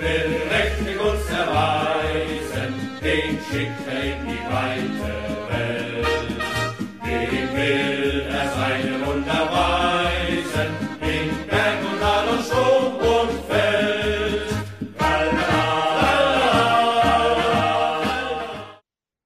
will 0.00 0.30
mächtig 0.50 0.96
uns 1.00 1.26
erweisen, 1.30 2.72
den 3.02 3.32
schickt 3.46 3.86
in 4.02 4.18
die 4.28 4.44
weite 4.52 5.12
Welt. 5.50 6.06
Dem 7.04 7.48
will 7.56 8.20
er 8.38 8.48
seine 8.58 8.94
Wunder 9.06 9.42
weisen, 9.58 10.70
in 11.12 11.28
Berg 11.50 11.80
und 11.90 11.98
Tal 12.00 12.28
und 12.34 12.42
Sturm 12.48 12.94
und 13.16 13.32
Feld. 13.48 14.48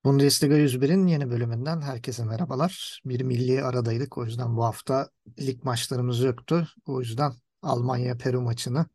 Bundesliga 0.05 0.55
101'in 0.55 1.07
yeni 1.07 1.31
bölümünden 1.31 1.81
herkese 1.81 2.25
merhabalar. 2.25 3.01
Bir 3.05 3.21
milli 3.21 3.65
aradaydık. 3.65 4.19
O 4.19 4.25
yüzden 4.25 4.57
bu 4.57 4.65
hafta 4.65 5.09
lig 5.41 5.65
maçlarımız 5.65 6.21
yoktu. 6.21 6.69
O 6.87 7.01
yüzden 7.01 7.33
Almanya-Peru 7.63 8.41
maçını 8.41 8.87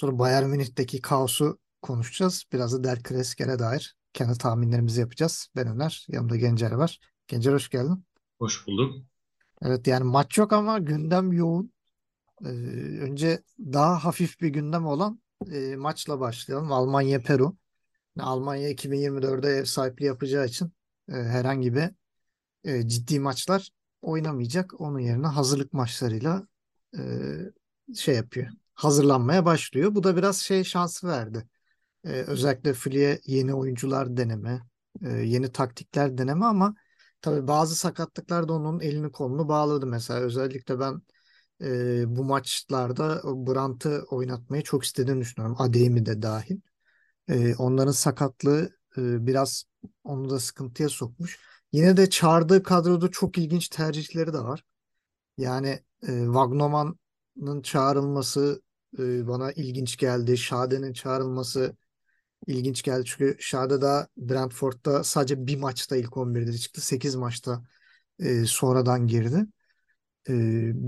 sonra 0.00 0.18
Bayern 0.18 0.46
Münih'teki 0.46 1.02
kaosu 1.02 1.58
konuşacağız. 1.82 2.44
Biraz 2.52 2.72
da 2.72 2.84
Der 2.84 3.02
Kresker'e 3.02 3.58
dair 3.58 3.96
kendi 4.12 4.38
tahminlerimizi 4.38 5.00
yapacağız. 5.00 5.48
Ben 5.56 5.66
Öner, 5.66 6.06
yanımda 6.08 6.36
Gencer 6.36 6.72
var. 6.72 6.98
Gencer 7.28 7.52
hoş 7.52 7.68
geldin. 7.68 8.04
Hoş 8.38 8.66
buldum. 8.66 9.06
Evet 9.62 9.86
yani 9.86 10.04
maç 10.04 10.38
yok 10.38 10.52
ama 10.52 10.78
gündem 10.78 11.32
yoğun. 11.32 11.72
Ee, 12.44 12.48
önce 13.00 13.42
daha 13.58 14.04
hafif 14.04 14.40
bir 14.40 14.48
gündem 14.48 14.86
olan 14.86 15.20
e, 15.52 15.76
maçla 15.76 16.20
başlayalım. 16.20 16.72
Almanya-Peru. 16.72 17.56
Almanya 18.18 18.70
2024'de 18.70 19.48
ev 19.48 19.64
sahipliği 19.64 20.04
yapacağı 20.04 20.46
için 20.46 20.72
e, 21.08 21.12
herhangi 21.12 21.74
bir 21.74 21.90
e, 22.64 22.88
ciddi 22.88 23.20
maçlar 23.20 23.70
oynamayacak. 24.02 24.80
Onun 24.80 24.98
yerine 24.98 25.26
hazırlık 25.26 25.72
maçlarıyla 25.72 26.46
e, 26.98 27.02
şey 27.94 28.14
yapıyor. 28.14 28.48
Hazırlanmaya 28.78 29.44
başlıyor. 29.44 29.94
Bu 29.94 30.02
da 30.02 30.16
biraz 30.16 30.38
şey 30.38 30.64
şansı 30.64 31.08
verdi. 31.08 31.48
E, 32.04 32.10
özellikle 32.10 32.74
Fli'ye 32.74 33.20
yeni 33.26 33.54
oyuncular 33.54 34.16
deneme, 34.16 34.62
e, 35.06 35.08
yeni 35.08 35.52
taktikler 35.52 36.18
deneme 36.18 36.46
ama 36.46 36.74
tabii 37.20 37.48
bazı 37.48 37.76
sakatlıklar 37.76 38.48
da 38.48 38.52
onun 38.52 38.80
elini 38.80 39.12
kolunu 39.12 39.48
bağladı. 39.48 39.86
Mesela 39.86 40.20
özellikle 40.20 40.80
ben 40.80 41.02
e, 41.62 42.16
bu 42.16 42.24
maçlarda 42.24 43.22
Brandt'ı 43.24 44.04
oynatmayı 44.10 44.62
çok 44.62 44.84
istediğini 44.84 45.20
düşünüyorum. 45.20 45.56
Adeyemi 45.58 46.06
de 46.06 46.22
dahil. 46.22 46.60
E, 47.28 47.54
onların 47.54 47.92
sakatlığı 47.92 48.70
e, 48.98 49.26
biraz 49.26 49.64
onu 50.04 50.30
da 50.30 50.40
sıkıntıya 50.40 50.88
sokmuş. 50.88 51.38
Yine 51.72 51.96
de 51.96 52.10
çağırdığı 52.10 52.62
kadroda 52.62 53.10
çok 53.10 53.38
ilginç 53.38 53.68
tercihleri 53.68 54.32
de 54.32 54.38
var. 54.38 54.64
Yani 55.38 55.68
e, 56.02 56.24
Wagnoman'ın 56.24 57.62
çağrılması 57.62 58.62
e, 58.98 59.28
bana 59.28 59.52
ilginç 59.52 59.96
geldi. 59.96 60.38
Şade'nin 60.38 60.92
çağrılması 60.92 61.76
ilginç 62.46 62.82
geldi. 62.82 63.04
Çünkü 63.06 63.36
Şade 63.40 63.80
da 63.80 64.08
Brentford'da 64.16 65.04
sadece 65.04 65.46
bir 65.46 65.56
maçta 65.58 65.96
ilk 65.96 66.16
11'de 66.16 66.58
çıktı. 66.58 66.80
8 66.80 67.14
maçta 67.14 67.62
e, 68.18 68.44
sonradan 68.44 69.06
girdi. 69.06 69.46
E, 70.28 70.32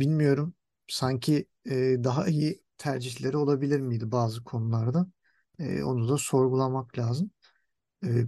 bilmiyorum. 0.01 0.55
Sanki 0.89 1.47
e, 1.67 1.97
daha 2.05 2.27
iyi 2.27 2.62
tercihleri 2.78 3.37
olabilir 3.37 3.81
miydi 3.81 4.12
bazı 4.12 4.45
konularda? 4.45 5.06
Onu 5.61 6.09
da 6.09 6.17
sorgulamak 6.19 6.98
lazım. 6.98 7.31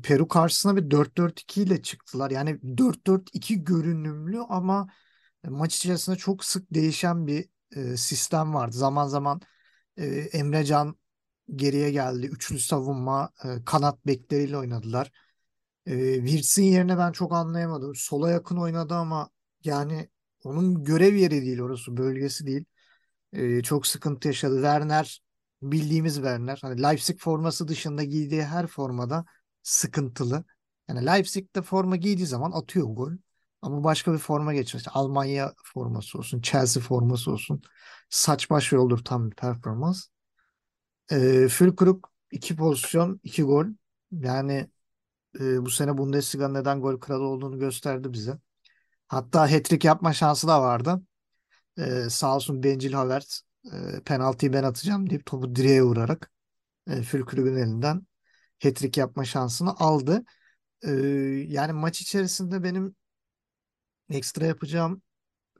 Peru 0.03 0.29
karşısına 0.29 0.77
bir 0.77 0.91
4-4-2 0.91 1.63
ile 1.63 1.83
çıktılar. 1.83 2.31
Yani 2.31 2.59
4-4-2 2.77 3.65
görünümlü 3.65 4.41
ama 4.41 4.89
maç 5.45 5.77
içerisinde 5.77 6.17
çok 6.17 6.45
sık 6.45 6.75
değişen 6.75 7.27
bir 7.27 7.49
sistem 7.97 8.55
vardı. 8.55 8.77
Zaman 8.77 9.07
zaman 9.07 9.41
e, 9.97 10.07
Emrecan 10.07 10.97
geriye 11.57 11.91
geldi. 11.91 12.27
Üçlü 12.27 12.59
savunma, 12.59 13.33
e, 13.45 13.65
kanat 13.65 14.07
bekleriyle 14.07 14.57
oynadılar. 14.59 15.11
E, 15.87 15.95
yerine 16.57 16.99
ben 16.99 17.13
çok 17.13 17.33
anlayamadım. 17.33 17.95
Sola 17.95 18.31
yakın 18.31 18.57
oynadı 18.57 18.95
ama 18.95 19.31
yani 19.65 20.09
onun 20.45 20.85
görev 20.85 21.15
yeri 21.15 21.43
değil 21.43 21.61
orası, 21.61 21.97
bölgesi 21.97 22.47
değil. 22.47 22.65
E, 23.33 23.63
çok 23.63 23.87
sıkıntı 23.87 24.29
yaşadı. 24.29 24.55
Werner 24.55 25.23
bildiğimiz 25.63 26.15
Werner. 26.15 26.59
Hani 26.63 26.83
Leipzig 26.83 27.19
forması 27.21 27.69
dışında 27.69 28.05
giydiği 28.05 28.45
her 28.45 28.67
formada 28.67 29.25
sıkıntılı. 29.63 30.45
Yani 30.89 31.07
Leipzig'te 31.07 31.63
forma 31.63 31.97
giydiği 31.97 32.27
zaman 32.27 32.53
atıyor 32.53 32.87
gol. 32.87 33.13
Ama 33.63 33.85
başka 33.85 34.13
bir 34.13 34.19
forma. 34.19 34.55
İşte 34.55 34.91
Almanya 34.91 35.55
forması 35.65 36.19
olsun, 36.19 36.41
Chelsea 36.41 36.83
forması 36.83 37.31
olsun. 37.33 37.63
Saçma 38.11 38.61
şey 38.61 38.79
olur 38.79 39.05
tam 39.05 39.31
bir 39.31 39.37
performans. 39.37 40.07
E, 41.11 41.49
Fülkrug 41.49 42.05
iki 42.31 42.57
pozisyon, 42.57 43.21
iki 43.25 43.43
gol. 43.43 43.67
Yani 44.13 44.71
e, 45.41 45.65
bu 45.67 45.71
sene 45.71 45.99
Bundesliga'nın 45.99 46.55
neden 46.55 46.81
gol 46.81 47.01
kralı 47.01 47.25
olduğunu 47.25 47.59
gösterdi 47.59 48.13
bize. 48.13 48.39
Hatta 49.09 49.53
hat-trick 49.53 49.87
yapma 49.89 50.13
şansı 50.13 50.49
da 50.49 50.63
vardı. 50.63 51.03
E, 51.79 52.11
sağ 52.11 52.37
olsun 52.37 52.63
Bencil 52.63 52.93
Havertz 52.93 53.43
e, 53.73 54.01
penaltıyı 54.05 54.53
ben 54.53 54.63
atacağım 54.63 55.11
deyip 55.11 55.27
topu 55.27 55.57
direğe 55.57 55.83
vurarak 55.83 56.31
e, 56.91 57.03
Fülkrug'un 57.03 57.57
elinden 57.57 58.07
hat-trick 58.63 59.01
yapma 59.01 59.25
şansını 59.25 59.71
aldı. 59.81 60.25
E, 60.83 60.91
yani 61.49 61.73
maç 61.73 62.01
içerisinde 62.01 62.63
benim 62.63 62.97
ekstra 64.11 64.47
yapacağım 64.47 65.03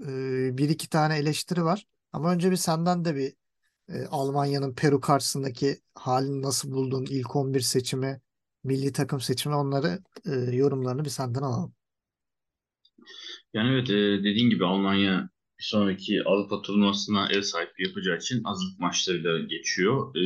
e, 0.01 0.07
bir 0.59 0.69
iki 0.69 0.89
tane 0.89 1.19
eleştiri 1.19 1.65
var. 1.65 1.87
Ama 2.13 2.33
önce 2.33 2.51
bir 2.51 2.57
senden 2.57 3.05
de 3.05 3.17
bir 3.17 3.33
e, 3.89 4.07
Almanya'nın 4.07 4.75
Peru 4.75 5.01
karşısındaki 5.01 5.77
halini 5.95 6.43
nasıl 6.43 6.73
buldun? 6.73 7.07
İlk 7.11 7.37
11 7.37 7.61
seçimi, 7.61 8.21
milli 8.65 8.93
takım 8.93 9.21
seçimi 9.21 9.55
onları 9.55 9.99
e, 10.27 10.57
yorumlarını 10.57 11.05
bir 11.05 11.11
senden 11.11 11.43
alalım. 11.43 11.75
Yani 13.55 13.71
evet 13.73 13.89
dediğin 14.25 14.51
gibi 14.51 14.65
Almanya 14.65 15.31
bir 15.59 15.65
sonraki 15.65 16.23
Avrupa 16.25 16.63
turnuvasına 16.63 17.29
ev 17.33 17.43
sahipliği 17.43 17.87
yapacağı 17.89 18.17
için 18.17 18.45
hazırlık 18.45 18.81
maçlarıyla 18.81 19.39
geçiyor. 19.39 20.17
E, 20.17 20.25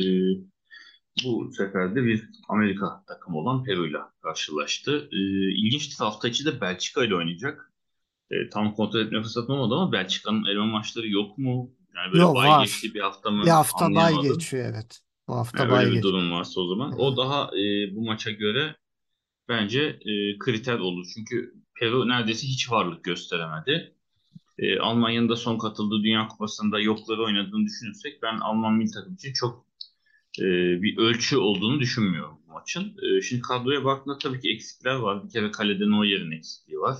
bu 1.23 1.51
sefer 1.51 1.95
de 1.95 2.03
bir 2.03 2.29
Amerika 2.49 3.03
takımı 3.07 3.37
olan 3.37 3.63
Peru 3.63 3.87
ile 3.87 3.97
karşılaştı. 4.21 5.09
E, 5.11 5.17
ilginçtir 5.51 5.97
hafta 5.97 6.27
içi 6.27 6.45
de 6.45 6.61
Belçika 6.61 7.05
ile 7.05 7.15
oynayacak. 7.15 7.71
E, 8.31 8.49
tam 8.49 8.73
kontrol 8.75 8.99
etme 8.99 9.21
fırsatım 9.21 9.55
olmadı 9.55 9.75
ama 9.81 9.91
Belçika'nın 9.91 10.45
eleme 10.45 10.65
maçları 10.65 11.07
yok 11.09 11.37
mu? 11.37 11.71
Yani 11.95 12.13
böyle 12.13 12.23
Yok 12.23 12.35
bay 12.35 12.49
var. 12.49 12.63
geçti 12.63 12.93
bir 12.93 12.99
hafta 13.01 13.31
mı 13.31 13.43
Bir 13.45 13.49
hafta 13.49 13.79
bay 13.79 13.85
anlayamadım. 13.87 14.33
geçiyor 14.33 14.65
evet. 14.73 14.99
Bu 15.27 15.35
hafta 15.35 15.63
Yani 15.63 15.71
bay 15.71 15.85
öyle 15.85 15.91
bir 15.91 15.95
geçiyor. 15.95 16.13
durum 16.13 16.31
varsa 16.31 16.61
o 16.61 16.67
zaman. 16.67 16.99
O 16.99 17.17
daha 17.17 17.43
e, 17.57 17.95
bu 17.95 18.05
maça 18.05 18.31
göre 18.31 18.75
bence 19.49 19.81
e, 19.81 20.37
kriter 20.39 20.79
olur. 20.79 21.05
Çünkü 21.15 21.53
Peru 21.79 22.09
neredeyse 22.09 22.47
hiç 22.47 22.71
varlık 22.71 23.03
gösteremedi. 23.03 23.95
E, 24.59 24.79
Almanya'nın 24.79 25.29
da 25.29 25.35
son 25.35 25.57
katıldığı 25.57 26.03
Dünya 26.03 26.27
Kupası'nda 26.27 26.79
yokları 26.79 27.23
oynadığını 27.23 27.65
düşünürsek 27.65 28.23
ben 28.23 28.39
Alman 28.39 28.73
milli 28.73 28.91
takım 28.91 29.13
için 29.15 29.33
çok 29.33 29.65
e, 30.39 30.43
bir 30.81 30.97
ölçü 30.97 31.37
olduğunu 31.37 31.79
düşünmüyorum 31.79 32.37
bu 32.47 32.53
maçın. 32.53 32.95
E, 33.17 33.21
şimdi 33.21 33.41
kadroya 33.41 33.85
baktığında 33.85 34.17
tabii 34.17 34.39
ki 34.41 34.49
eksikler 34.53 34.95
var. 34.95 35.23
Bir 35.25 35.29
kere 35.29 35.51
kalede 35.51 35.89
Neuer'in 35.91 36.31
eksikliği 36.31 36.79
var. 36.79 36.97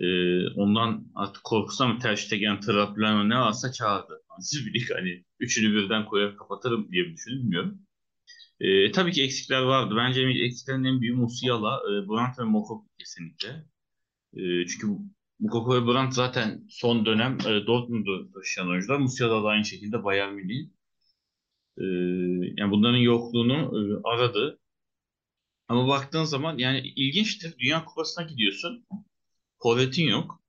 E, 0.00 0.06
ondan 0.48 1.06
artık 1.14 1.44
korkusam 1.44 1.92
mı 1.94 1.98
Ter 1.98 2.16
Stegen, 2.16 2.60
Traplano 2.60 3.28
ne 3.28 3.36
varsa 3.38 3.72
çağırdı. 3.72 4.22
Siz 4.40 4.66
bilik 4.66 4.94
hani 4.94 5.24
üçünü 5.40 5.74
birden 5.74 6.04
koyar 6.06 6.36
kapatırım 6.36 6.92
diye 6.92 7.04
bir 7.04 7.14
düşündüm 7.14 7.42
bilmiyorum. 7.42 7.78
E, 8.60 8.92
tabii 8.92 9.12
ki 9.12 9.24
eksikler 9.24 9.62
vardı. 9.62 9.94
Bence 9.98 10.22
eksiklerin 10.22 10.84
en 10.84 11.00
büyüğü 11.00 11.14
Musiala, 11.14 11.76
e, 11.76 12.08
Brandt 12.08 12.38
ve 12.38 12.44
Mokoko 12.44 12.86
kesinlikle. 12.98 13.48
E, 14.34 14.66
çünkü 14.66 14.86
Mokoko 15.40 15.74
ve 15.74 15.86
Brandt 15.86 16.14
zaten 16.14 16.66
son 16.70 17.06
dönem 17.06 17.38
e, 17.40 17.66
Dortmund'u 17.66 18.30
taşıyan 18.34 18.68
oyuncular. 18.70 18.98
Musiala 18.98 19.44
da 19.44 19.48
aynı 19.48 19.64
şekilde 19.64 20.04
Bayern 20.04 20.34
Münih. 20.34 20.68
E, 21.78 21.84
yani 22.56 22.70
bunların 22.70 22.98
yokluğunu 22.98 23.54
e, 23.54 23.80
aradı. 24.08 24.58
Ama 25.68 25.88
baktığın 25.88 26.24
zaman 26.24 26.58
yani 26.58 26.78
ilginçtir. 26.78 27.58
Dünya 27.58 27.84
Kupası'na 27.84 28.24
gidiyorsun. 28.24 28.86
Forvet'in 29.62 30.08
yok. 30.08 30.40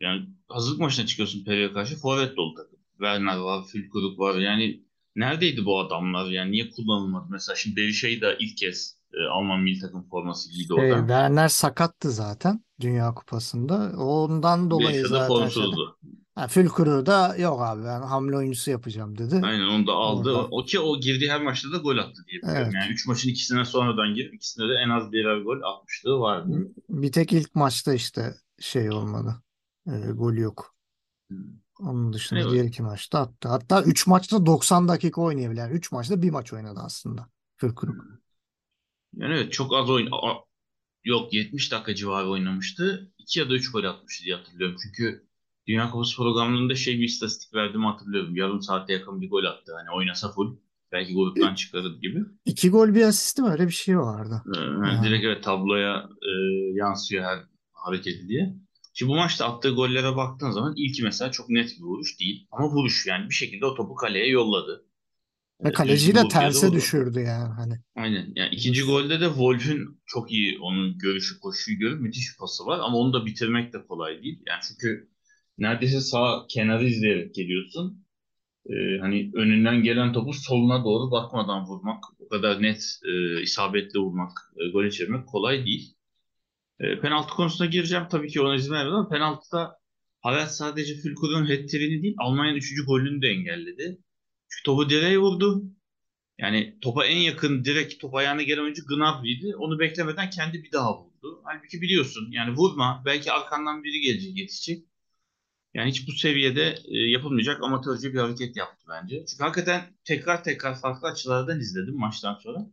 Yani 0.00 0.22
hazırlık 0.48 0.80
maçına 0.80 1.06
çıkıyorsun 1.06 1.44
Peru'ya 1.44 1.72
karşı. 1.72 1.96
Forvet 1.96 2.36
dolu 2.36 2.54
takım. 2.54 2.78
Werner 2.98 3.36
var, 3.36 3.64
Fülkrug 3.64 4.18
var. 4.18 4.38
Yani 4.38 4.80
neredeydi 5.16 5.64
bu 5.64 5.80
adamlar? 5.80 6.30
Yani 6.30 6.52
niye 6.52 6.70
kullanılmadı? 6.70 7.26
Mesela 7.30 7.56
şimdi 7.56 7.76
Derişe'yi 7.76 8.20
de 8.20 8.36
ilk 8.38 8.56
kez 8.56 8.96
e, 9.12 9.28
Alman 9.28 9.60
milli 9.60 9.80
takım 9.80 10.08
forması 10.08 10.50
giydi 10.50 10.74
Şey, 10.76 10.92
orada. 10.92 10.98
Werner 10.98 11.48
sakattı 11.48 12.10
zaten 12.10 12.64
Dünya 12.80 13.14
Kupası'nda. 13.14 13.92
Ondan 13.98 14.70
dolayı 14.70 14.88
Beşte 14.88 15.02
de 15.02 15.08
zaten 15.08 15.28
formsuzdu. 15.28 15.98
Ha, 16.34 16.48
Fülkrug'u 16.48 17.06
da 17.06 17.36
yok 17.38 17.60
abi 17.62 17.84
ben 17.84 18.00
hamle 18.00 18.36
oyuncusu 18.36 18.70
yapacağım 18.70 19.18
dedi. 19.18 19.40
Aynen 19.44 19.66
onu 19.66 19.86
da 19.86 19.92
aldı. 19.92 20.32
Orada. 20.32 20.48
O 20.50 20.64
ki 20.64 20.80
o 20.80 21.00
girdiği 21.00 21.30
her 21.30 21.42
maçta 21.42 21.72
da 21.72 21.76
gol 21.76 21.98
attı 21.98 22.24
diye 22.30 22.42
biliyorum. 22.42 22.62
Evet. 22.64 22.74
Yani 22.74 22.92
3 22.92 23.06
maçın 23.06 23.28
ikisine 23.28 23.64
sonradan 23.64 24.14
girip 24.14 24.34
ikisinde 24.34 24.68
de 24.68 24.74
en 24.84 24.90
az 24.90 25.12
birer 25.12 25.40
gol 25.40 25.62
atmışlığı 25.62 26.20
vardı. 26.20 26.68
Bir 26.88 27.12
tek 27.12 27.32
ilk 27.32 27.54
maçta 27.54 27.94
işte 27.94 28.34
şey 28.60 28.90
olmadı. 28.90 29.42
E, 29.86 30.10
gol 30.12 30.32
yok. 30.32 30.74
Onun 31.80 32.12
dışında 32.12 32.40
Hani 32.40 32.50
diğer 32.50 32.64
iki 32.64 32.82
maçta 32.82 33.18
attı. 33.18 33.48
Hatta 33.48 33.82
3 33.82 34.06
maçta 34.06 34.46
90 34.46 34.88
dakika 34.88 35.20
oynayabilen. 35.20 35.70
3 35.70 35.92
maçta 35.92 36.22
bir 36.22 36.30
maç 36.30 36.52
oynadı 36.52 36.80
aslında. 36.82 37.28
Fülkrug. 37.56 37.96
yani 39.16 39.34
evet 39.34 39.52
çok 39.52 39.74
az 39.74 39.90
oyun 39.90 40.10
yok 41.04 41.34
70 41.34 41.72
dakika 41.72 41.94
civarı 41.94 42.28
oynamıştı. 42.28 43.12
2 43.18 43.40
ya 43.40 43.50
da 43.50 43.54
3 43.54 43.72
gol 43.72 43.84
atmıştı 43.84 44.24
diye 44.24 44.36
hatırlıyorum. 44.36 44.76
Çünkü 44.82 45.23
Dünya 45.66 45.90
Kupası 45.90 46.16
programlarında 46.16 46.74
şey 46.74 46.98
bir 46.98 47.04
istatistik 47.04 47.54
verdiğimi 47.54 47.86
hatırlıyorum. 47.86 48.36
Yarım 48.36 48.62
saate 48.62 48.92
yakın 48.92 49.20
bir 49.20 49.30
gol 49.30 49.44
attı. 49.44 49.72
Hani 49.76 49.90
oynasa 49.96 50.32
full 50.32 50.56
belki 50.92 51.14
gruptan 51.14 51.54
çıkarır 51.54 52.00
gibi. 52.00 52.20
2 52.44 52.70
gol 52.70 52.94
bir 52.94 53.02
asist 53.02 53.38
mi? 53.38 53.48
Öyle 53.48 53.66
bir 53.66 53.72
şey 53.72 53.98
vardı. 53.98 54.42
Ee, 54.56 54.60
yani 54.60 55.06
direkt 55.06 55.24
evet 55.24 55.44
tabloya 55.44 56.08
e, 56.22 56.30
yansıyor 56.74 57.24
her 57.24 57.38
hareketi 57.72 58.28
diye. 58.28 58.54
Şimdi 58.94 59.12
bu 59.12 59.16
maçta 59.16 59.46
attığı 59.46 59.70
gollere 59.70 60.16
baktığın 60.16 60.50
zaman 60.50 60.74
ilki 60.76 61.02
mesela 61.02 61.30
çok 61.30 61.50
net 61.50 61.78
bir 61.78 61.82
vuruş 61.82 62.20
değil. 62.20 62.46
Ama 62.50 62.68
vuruş 62.68 63.06
yani 63.06 63.28
bir 63.28 63.34
şekilde 63.34 63.66
o 63.66 63.74
topu 63.74 63.94
kaleye 63.94 64.28
yolladı. 64.28 64.84
Ve 65.64 65.72
kaleciyi 65.72 66.14
de 66.14 66.28
terse 66.28 66.72
düşürdü 66.72 67.20
yani. 67.20 67.52
Hani 67.52 67.74
Aynen. 67.96 68.32
Yani 68.36 68.54
ikinci 68.54 68.82
golde 68.82 69.20
de 69.20 69.26
Wolf'ün 69.26 70.00
çok 70.06 70.32
iyi 70.32 70.58
onun 70.58 70.98
görüşü, 70.98 71.40
koşuyu 71.40 71.78
görüp 71.78 72.00
müthiş 72.00 72.32
bir 72.32 72.38
pası 72.38 72.66
var 72.66 72.78
ama 72.78 72.98
onu 72.98 73.12
da 73.12 73.26
bitirmek 73.26 73.72
de 73.72 73.86
kolay 73.86 74.22
değil. 74.22 74.42
Yani 74.46 74.60
çünkü 74.68 75.08
neredeyse 75.58 76.00
sağ 76.00 76.46
kenarı 76.48 76.84
izleyerek 76.84 77.34
geliyorsun. 77.34 78.04
Ee, 78.66 78.98
hani 79.00 79.30
önünden 79.34 79.82
gelen 79.82 80.12
topu 80.12 80.32
soluna 80.32 80.84
doğru 80.84 81.10
bakmadan 81.10 81.66
vurmak, 81.66 82.04
o 82.18 82.28
kadar 82.28 82.62
net 82.62 83.00
e, 83.04 83.42
isabetle 83.42 84.00
vurmak, 84.00 84.30
e, 84.56 84.70
gole 84.70 84.90
çevirmek 84.90 85.26
kolay 85.28 85.66
değil. 85.66 85.94
E, 86.80 87.00
penaltı 87.00 87.34
konusuna 87.34 87.66
gireceğim. 87.66 88.04
Tabii 88.10 88.28
ki 88.28 88.40
ona 88.40 88.54
izin 88.54 88.72
vermedi 88.72 88.94
ama 88.94 89.08
penaltıda 89.08 89.78
Havertz 90.20 90.56
sadece 90.56 90.94
Fülkrug'un 90.94 91.44
hat-trick'ini 91.44 92.02
değil 92.02 92.14
Almanya'nın 92.18 92.56
3. 92.56 92.84
golünü 92.86 93.22
de 93.22 93.28
engelledi. 93.28 93.98
Çünkü 94.48 94.62
topu 94.64 94.90
direğe 94.90 95.18
vurdu. 95.18 95.64
Yani 96.38 96.78
topa 96.82 97.06
en 97.06 97.16
yakın 97.16 97.64
direkt 97.64 98.00
top 98.00 98.14
ayağına 98.14 98.42
gelen 98.42 98.62
oyuncu 98.62 98.86
Gnabry'di. 98.86 99.56
Onu 99.56 99.78
beklemeden 99.78 100.30
kendi 100.30 100.62
bir 100.62 100.72
daha 100.72 100.98
vurdu. 100.98 101.40
Halbuki 101.44 101.82
biliyorsun 101.82 102.28
yani 102.30 102.56
vurma 102.56 103.02
belki 103.06 103.32
arkandan 103.32 103.84
biri 103.84 104.00
gelecek 104.00 104.38
yetişecek. 104.38 104.84
Yani 105.74 105.90
hiç 105.90 106.08
bu 106.08 106.12
seviyede 106.12 106.78
e, 106.88 106.98
yapılmayacak 107.10 107.62
amatörce 107.62 108.12
bir 108.12 108.18
hareket 108.18 108.56
yaptı 108.56 108.86
bence. 108.88 109.24
Çünkü 109.26 109.42
hakikaten 109.44 109.82
tekrar 110.04 110.44
tekrar 110.44 110.80
farklı 110.80 111.08
açılardan 111.08 111.60
izledim 111.60 111.96
maçtan 111.98 112.34
sonra. 112.34 112.66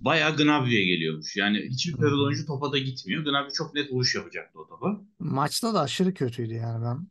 Bayağı 0.00 0.36
Gnabry'e 0.36 0.84
geliyormuş. 0.84 1.36
Yani 1.36 1.66
hiçbir 1.70 1.96
Perol 1.96 2.26
oyuncu 2.26 2.46
topa 2.46 2.72
da 2.72 2.78
gitmiyor. 2.78 3.24
Gnabry 3.24 3.52
çok 3.52 3.74
net 3.74 3.92
vuruş 3.92 4.14
yapacaktı 4.14 4.58
o 4.58 4.68
topa. 4.68 5.00
maçta 5.18 5.74
da 5.74 5.80
aşırı 5.80 6.14
kötüydü 6.14 6.54
yani 6.54 6.84
ben. 6.84 7.06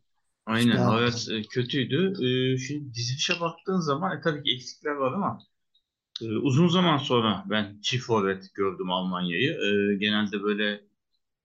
Aynen. 0.46 0.68
İşte- 0.70 0.78
Havertz 0.78 1.30
e, 1.30 1.42
kötüydü. 1.42 2.12
E, 2.26 2.58
şimdi 2.58 2.94
dizilişe 2.94 3.40
baktığın 3.40 3.80
zaman 3.80 4.18
e, 4.18 4.20
tabii 4.20 4.42
ki 4.42 4.54
eksikler 4.54 4.92
var 4.92 5.12
ama 5.12 5.38
e, 6.22 6.26
uzun 6.26 6.68
zaman 6.68 6.98
sonra 6.98 7.44
ben 7.50 7.78
çift 7.82 8.04
forvet 8.06 8.54
gördüm 8.54 8.90
Almanya'yı. 8.90 9.50
E, 9.52 9.96
genelde 9.96 10.42
böyle 10.42 10.80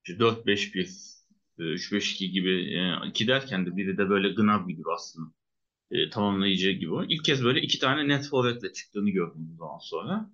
işte 0.08 0.20
4-5-1, 0.20 0.86
e, 0.86 0.90
3-5-2 1.60 2.26
gibi 2.32 2.52
e, 2.52 3.08
iki 3.08 3.28
derken 3.28 3.66
de 3.66 3.78
biri 3.78 3.98
de 3.98 4.10
böyle 4.10 4.30
Gnabry 4.34 4.74
gibi 4.76 4.90
aslında 4.96 5.32
e, 5.92 6.10
tamamlayıcı 6.10 6.72
gibi. 6.72 6.92
İlk 7.10 7.26
kez 7.26 7.44
böyle 7.44 7.62
iki 7.62 7.80
tane 7.80 8.08
net 8.08 8.30
forvetle 8.30 8.74
çıktığını 8.74 9.10
gördüm 9.10 9.36
bu 9.52 9.56
zaman 9.58 9.80
sonra. 9.80 10.32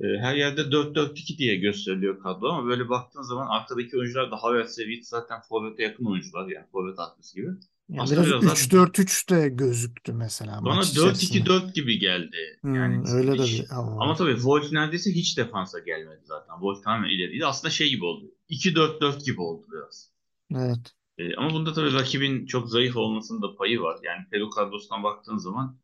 E, 0.00 0.04
her 0.20 0.34
yerde 0.36 0.60
4-4-2 0.60 1.38
diye 1.38 1.56
gösteriliyor 1.56 2.22
kadro 2.22 2.48
ama 2.48 2.68
böyle 2.68 2.88
baktığın 2.88 3.22
zaman 3.22 3.46
arkadaki 3.46 3.98
oyuncular 3.98 4.30
da 4.30 4.36
Havertz 4.36 4.78
ve 4.78 4.82
Witt 4.84 5.06
zaten 5.08 5.40
forvete 5.48 5.82
yakın 5.82 6.04
oyuncular 6.04 6.48
yani 6.48 6.66
forvet 6.72 6.98
arkası 6.98 7.34
gibi. 7.36 7.48
Yani 7.88 8.02
Aslında 8.02 8.20
biraz 8.20 8.30
biraz 8.42 8.42
daha- 8.42 8.52
3-4-3 8.86 9.30
de 9.30 9.48
gözüktü 9.48 10.12
mesela 10.12 10.60
Bana 10.64 10.74
maç 10.74 10.88
içerisinde. 10.90 11.44
4-2-4 11.44 11.74
gibi 11.74 11.98
geldi. 11.98 12.36
Hmm, 12.60 12.74
Yani 12.74 13.02
öyle 13.10 13.32
de 13.32 13.42
bir 13.42 13.64
Ama 13.70 13.96
var. 13.96 14.16
tabii 14.16 14.34
Wolf 14.34 14.72
neredeyse 14.72 15.10
hiç 15.10 15.38
defansa 15.38 15.78
gelmedi 15.78 16.20
zaten. 16.24 16.54
Wolf 16.54 16.84
tamamen 16.84 17.08
ileriydi. 17.08 17.46
Aslında 17.46 17.70
şey 17.70 17.90
gibi 17.90 18.04
oldu. 18.04 18.34
2-4-4 18.48 19.24
gibi 19.24 19.40
oldu 19.40 19.66
biraz. 19.72 20.11
Evet. 20.56 20.92
Ee, 21.18 21.34
ama 21.36 21.50
bunda 21.50 21.72
tabii 21.72 21.92
rakibin 21.92 22.46
çok 22.46 22.68
zayıf 22.68 22.96
olmasının 22.96 23.42
da 23.42 23.56
payı 23.56 23.80
var. 23.80 23.98
Yani 24.02 24.26
Peru 24.30 24.50
kadrosuna 24.50 25.02
baktığın 25.02 25.36
zaman 25.36 25.78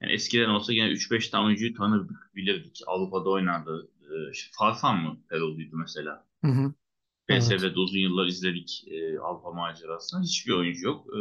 yani 0.00 0.12
eskiden 0.12 0.48
olsa 0.48 0.72
yine 0.72 0.86
3-5 0.86 1.30
tane 1.30 1.46
oyuncuyu 1.46 1.74
tanırdık, 1.74 2.30
bilirdik. 2.34 2.80
Avrupa'da 2.86 3.30
oynardı. 3.30 3.90
İşte 4.32 4.50
Farfan 4.58 5.02
mı 5.02 5.20
Peru'luydu 5.28 5.76
mesela? 5.76 6.26
Hı 6.44 6.50
hı. 6.50 6.74
Evet. 7.28 7.42
PSV'de 7.42 7.78
uzun 7.78 7.98
yıllar 7.98 8.26
izledik 8.26 8.84
e, 8.90 9.18
Avrupa 9.18 9.52
macerasını. 9.52 10.22
Hiçbir 10.22 10.52
oyuncu 10.52 10.86
yok. 10.86 11.06
Ee, 11.14 11.20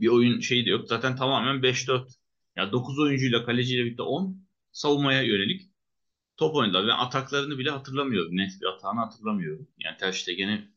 bir 0.00 0.08
oyun 0.08 0.40
şeyi 0.40 0.66
de 0.66 0.70
yok. 0.70 0.88
Zaten 0.88 1.16
tamamen 1.16 1.62
5-4. 1.62 2.14
Ya 2.56 2.72
9 2.72 2.98
oyuncuyla 2.98 3.44
kaleciyle 3.44 3.84
birlikte 3.84 4.02
10 4.02 4.46
savunmaya 4.72 5.22
yönelik 5.22 5.70
top 6.36 6.54
oynadılar. 6.56 6.86
Ben 6.86 7.04
ataklarını 7.04 7.58
bile 7.58 7.70
hatırlamıyorum. 7.70 8.36
Net 8.36 8.60
bir 8.60 8.66
atağını 8.66 9.00
hatırlamıyorum. 9.00 9.68
Yani 9.78 9.96
Ter 9.96 10.12
Stegen'i 10.12 10.73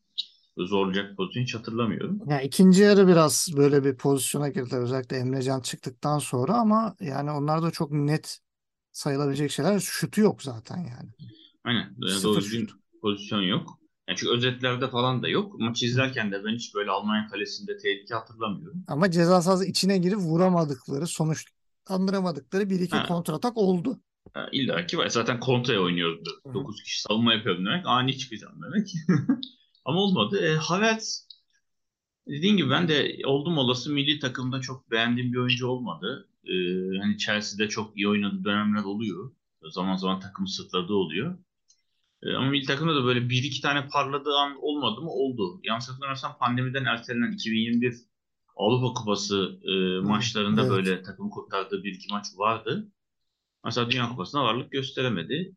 zorlayacak 0.65 1.17
pozisyon 1.17 1.43
hiç 1.43 1.55
hatırlamıyorum. 1.55 2.19
Yani 2.29 2.43
ikinci 2.43 2.81
yarı 2.81 3.07
biraz 3.07 3.49
böyle 3.57 3.83
bir 3.83 3.97
pozisyona 3.97 4.49
girdiler. 4.49 4.79
Özellikle 4.79 5.17
Emrecan 5.17 5.61
çıktıktan 5.61 6.19
sonra 6.19 6.53
ama 6.53 6.95
yani 6.99 7.31
onlar 7.31 7.63
da 7.63 7.71
çok 7.71 7.91
net 7.91 8.39
sayılabilecek 8.91 9.51
şeyler. 9.51 9.79
Şutu 9.79 10.21
yok 10.21 10.43
zaten 10.43 10.77
yani. 10.77 11.09
Aynen. 11.63 11.95
Yani 12.07 12.23
doğru 12.23 12.39
düzgün 12.41 12.69
pozisyon 13.01 13.41
yok. 13.41 13.79
Yani 14.09 14.17
çünkü 14.17 14.33
özetlerde 14.33 14.89
falan 14.89 15.23
da 15.23 15.27
yok. 15.27 15.59
Maçı 15.59 15.85
izlerken 15.85 16.31
de 16.31 16.43
ben 16.45 16.55
hiç 16.55 16.75
böyle 16.75 16.91
Almanya 16.91 17.27
kalesinde 17.27 17.77
tehlike 17.77 18.15
hatırlamıyorum. 18.15 18.83
Ama 18.87 19.11
ceza 19.11 19.41
sahası 19.41 19.65
içine 19.65 19.97
girip 19.97 20.17
vuramadıkları, 20.17 21.07
sonuçlandıramadıkları 21.07 22.69
bir 22.69 22.79
iki 22.79 22.97
Ha. 22.97 23.07
kontratak 23.07 23.57
oldu. 23.57 23.99
Ha, 24.33 24.49
İlla 24.51 24.85
ki 24.85 24.97
var. 24.97 25.09
Zaten 25.09 25.39
kontraya 25.39 25.79
oynuyordu. 25.81 26.29
Hı. 26.47 26.53
9 26.53 26.83
kişi 26.83 27.01
savunma 27.01 27.33
yapıyorum 27.33 27.65
demek. 27.65 27.85
Ani 27.85 28.17
çıkacağım 28.17 28.61
demek. 28.63 28.93
Ama 29.87 29.99
olmadı. 29.99 30.45
E, 30.45 30.55
Havertz 30.55 31.27
dediğim 32.27 32.57
gibi 32.57 32.69
ben 32.69 32.87
de 32.89 33.17
oldum 33.25 33.57
olası 33.57 33.91
milli 33.91 34.19
takımda 34.19 34.61
çok 34.61 34.91
beğendiğim 34.91 35.33
bir 35.33 35.37
oyuncu 35.37 35.67
olmadı. 35.67 36.29
E, 36.45 36.53
hani 37.01 37.17
Chelsea'de 37.17 37.69
çok 37.69 37.97
iyi 37.97 38.07
oynadığı 38.07 38.43
dönemler 38.43 38.83
oluyor. 38.83 39.31
Zaman 39.71 39.95
zaman 39.95 40.19
takım 40.19 40.47
sırtladığı 40.47 40.93
oluyor. 40.93 41.37
E, 42.23 42.33
ama 42.33 42.49
milli 42.49 42.65
takımda 42.65 42.95
da 42.95 43.05
böyle 43.05 43.29
bir 43.29 43.43
iki 43.43 43.61
tane 43.61 43.87
parladığı 43.87 44.35
an 44.35 44.57
olmadı 44.61 45.01
mı? 45.01 45.09
Oldu. 45.09 45.59
Yanlış 45.63 45.87
hatırlamıyorsam 45.87 46.37
pandemiden 46.39 46.85
ertelenen 46.85 47.31
2021 47.31 47.95
Avrupa 48.55 48.93
Kupası 48.93 49.59
e, 49.63 49.99
maçlarında 50.07 50.61
evet. 50.61 50.71
böyle 50.71 51.03
takımı 51.03 51.29
kurtardığı 51.29 51.83
bir 51.83 51.93
iki 51.93 52.13
maç 52.13 52.25
vardı. 52.37 52.87
Mesela 53.65 53.91
Dünya 53.91 54.09
Kupası'na 54.09 54.43
varlık 54.43 54.71
gösteremedi. 54.71 55.55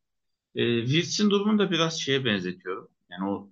E, 0.54 0.86
Wirtz'in 0.86 1.30
durumunu 1.30 1.58
da 1.58 1.70
biraz 1.70 2.00
şeye 2.00 2.24
benzetiyorum. 2.24 2.88
Yani 3.10 3.30
o 3.30 3.49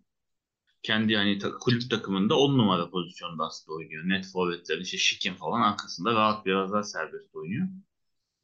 kendi 0.89 1.17
hani 1.17 1.39
kulüp 1.61 1.91
takımında 1.91 2.39
10 2.39 2.59
numara 2.59 2.91
pozisyonda 2.91 3.45
aslında 3.45 3.77
oynuyor. 3.77 4.09
Net 4.09 4.27
forvetlerin 4.27 4.83
işte 4.83 4.99
Şikin 4.99 5.35
falan 5.35 5.61
arkasında 5.61 6.15
rahat 6.15 6.47
biraz 6.47 6.73
daha 6.73 6.83
serbest 6.83 7.37
oynuyor. 7.37 7.69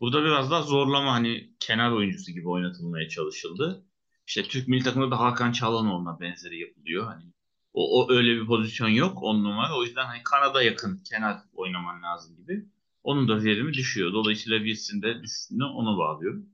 Burada 0.01 0.25
biraz 0.25 0.51
daha 0.51 0.63
zorlama 0.63 1.13
hani 1.13 1.55
kenar 1.61 1.91
oyuncusu 1.91 2.33
gibi 2.33 2.49
oynatılmaya 2.49 3.09
çalışıldı. 3.09 3.85
İşte 4.27 4.43
Türk 4.43 4.69
milli 4.69 4.85
takımında 4.85 5.11
da 5.11 5.21
Hakan 5.21 5.53
Çalhanoğlu'na 5.53 6.21
benzeri 6.21 6.61
yapılıyor. 6.61 7.07
Hani 7.07 7.25
o, 7.73 8.01
o 8.01 8.13
öyle 8.13 8.41
bir 8.41 8.47
pozisyon 8.47 8.89
yok 8.89 9.23
10 9.23 9.45
numara. 9.45 9.79
O 9.79 9.85
yüzden 9.85 10.07
hani 10.07 10.23
kanada 10.23 10.63
yakın 10.63 11.03
kenar 11.11 11.39
oynaman 11.55 12.03
lazım 12.03 12.37
gibi. 12.37 12.65
Onun 13.05 13.29
da 13.29 13.45
verimi 13.45 13.73
düşüyor. 13.73 14.13
Dolayısıyla 14.13 14.59
Wirtz'in 14.59 15.03
de 15.03 15.23
düşüşünü 15.23 15.65
ona 15.65 15.99
bağlıyorum. 15.99 16.47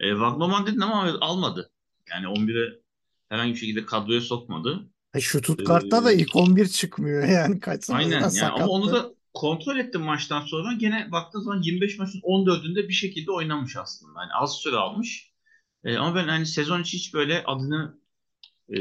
E, 0.00 0.10
Wagnerman 0.10 0.66
dedin 0.66 0.80
ama 0.80 1.18
almadı. 1.20 1.70
Yani 2.10 2.26
11'e 2.26 2.80
herhangi 3.30 3.54
bir 3.54 3.58
şekilde 3.58 3.86
kadroya 3.86 4.22
sokmadı. 4.22 4.90
E, 5.14 5.20
Stuttgart'ta 5.20 6.04
da 6.04 6.12
Ee, 6.12 6.14
ilk 6.14 6.36
11 6.36 6.68
çıkmıyor 6.68 7.24
yani 7.28 7.60
kaç 7.60 7.84
Aynen 7.88 8.30
yani 8.32 8.50
ama 8.50 8.66
onu 8.66 8.90
sakattı. 8.90 8.92
da 8.92 9.14
kontrol 9.34 9.76
ettim 9.78 10.00
maçtan 10.02 10.40
sonra. 10.46 10.72
Gene 10.72 11.12
baktığın 11.12 11.40
zaman 11.40 11.62
25 11.62 11.98
maçın 11.98 12.20
14'ünde 12.22 12.88
bir 12.88 12.92
şekilde 12.92 13.30
oynamış 13.32 13.76
aslında. 13.76 14.20
Yani 14.22 14.32
az 14.34 14.56
süre 14.58 14.76
almış. 14.76 15.32
E, 15.84 15.96
ama 15.98 16.14
ben 16.14 16.28
hani 16.28 16.46
sezon 16.46 16.82
içi 16.82 16.96
hiç 16.98 17.14
böyle 17.14 17.44
adını 17.44 18.00
e, 18.68 18.80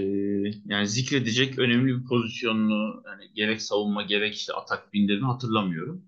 yani 0.65 0.87
zikredecek 0.87 1.59
önemli 1.59 1.97
bir 2.01 2.05
pozisyonunu 2.05 3.03
yani 3.07 3.33
gerek 3.33 3.61
savunma 3.61 4.03
gerek 4.03 4.35
işte 4.35 4.53
atak 4.53 4.93
bindirme 4.93 5.27
hatırlamıyorum. 5.27 6.05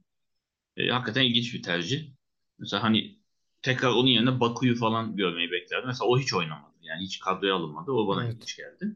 E, 0.78 0.90
hakikaten 0.90 1.24
ilginç 1.24 1.54
bir 1.54 1.64
tercih. 1.64 2.12
Mesela 2.60 2.84
hani 2.84 3.20
tekrar 3.62 3.90
onun 3.92 4.08
yerine 4.10 4.40
Baku'yu 4.40 4.76
falan 4.76 5.16
görmeyi 5.16 5.52
beklerdim. 5.52 5.88
Mesela 5.88 6.08
o 6.10 6.20
hiç 6.20 6.34
oynamadı. 6.34 6.71
Yani 6.92 7.04
hiç 7.04 7.20
kadroya 7.20 7.56
alınmadı. 7.56 7.92
O 7.92 8.08
bana 8.08 8.24
Evet. 8.24 8.34
ilginç 8.34 8.58
geldi. 8.58 8.96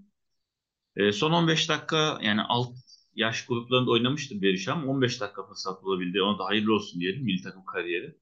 E, 0.96 1.12
son 1.12 1.32
15 1.32 1.70
dakika 1.70 2.20
yani 2.22 2.42
alt 2.42 2.74
yaş 3.16 3.46
gruplarında 3.46 3.92
oynamıştı 3.92 4.42
Berisham. 4.42 4.88
15 4.90 5.22
dakika 5.22 5.48
fırsat 5.48 5.84
bulabildi. 5.84 6.22
Ona 6.22 6.40
da 6.40 6.46
hayırlı 6.46 6.74
olsun 6.74 7.00
diyelim 7.02 7.24
milli 7.24 7.42
takım 7.42 7.66
kariyeri. 7.66 8.18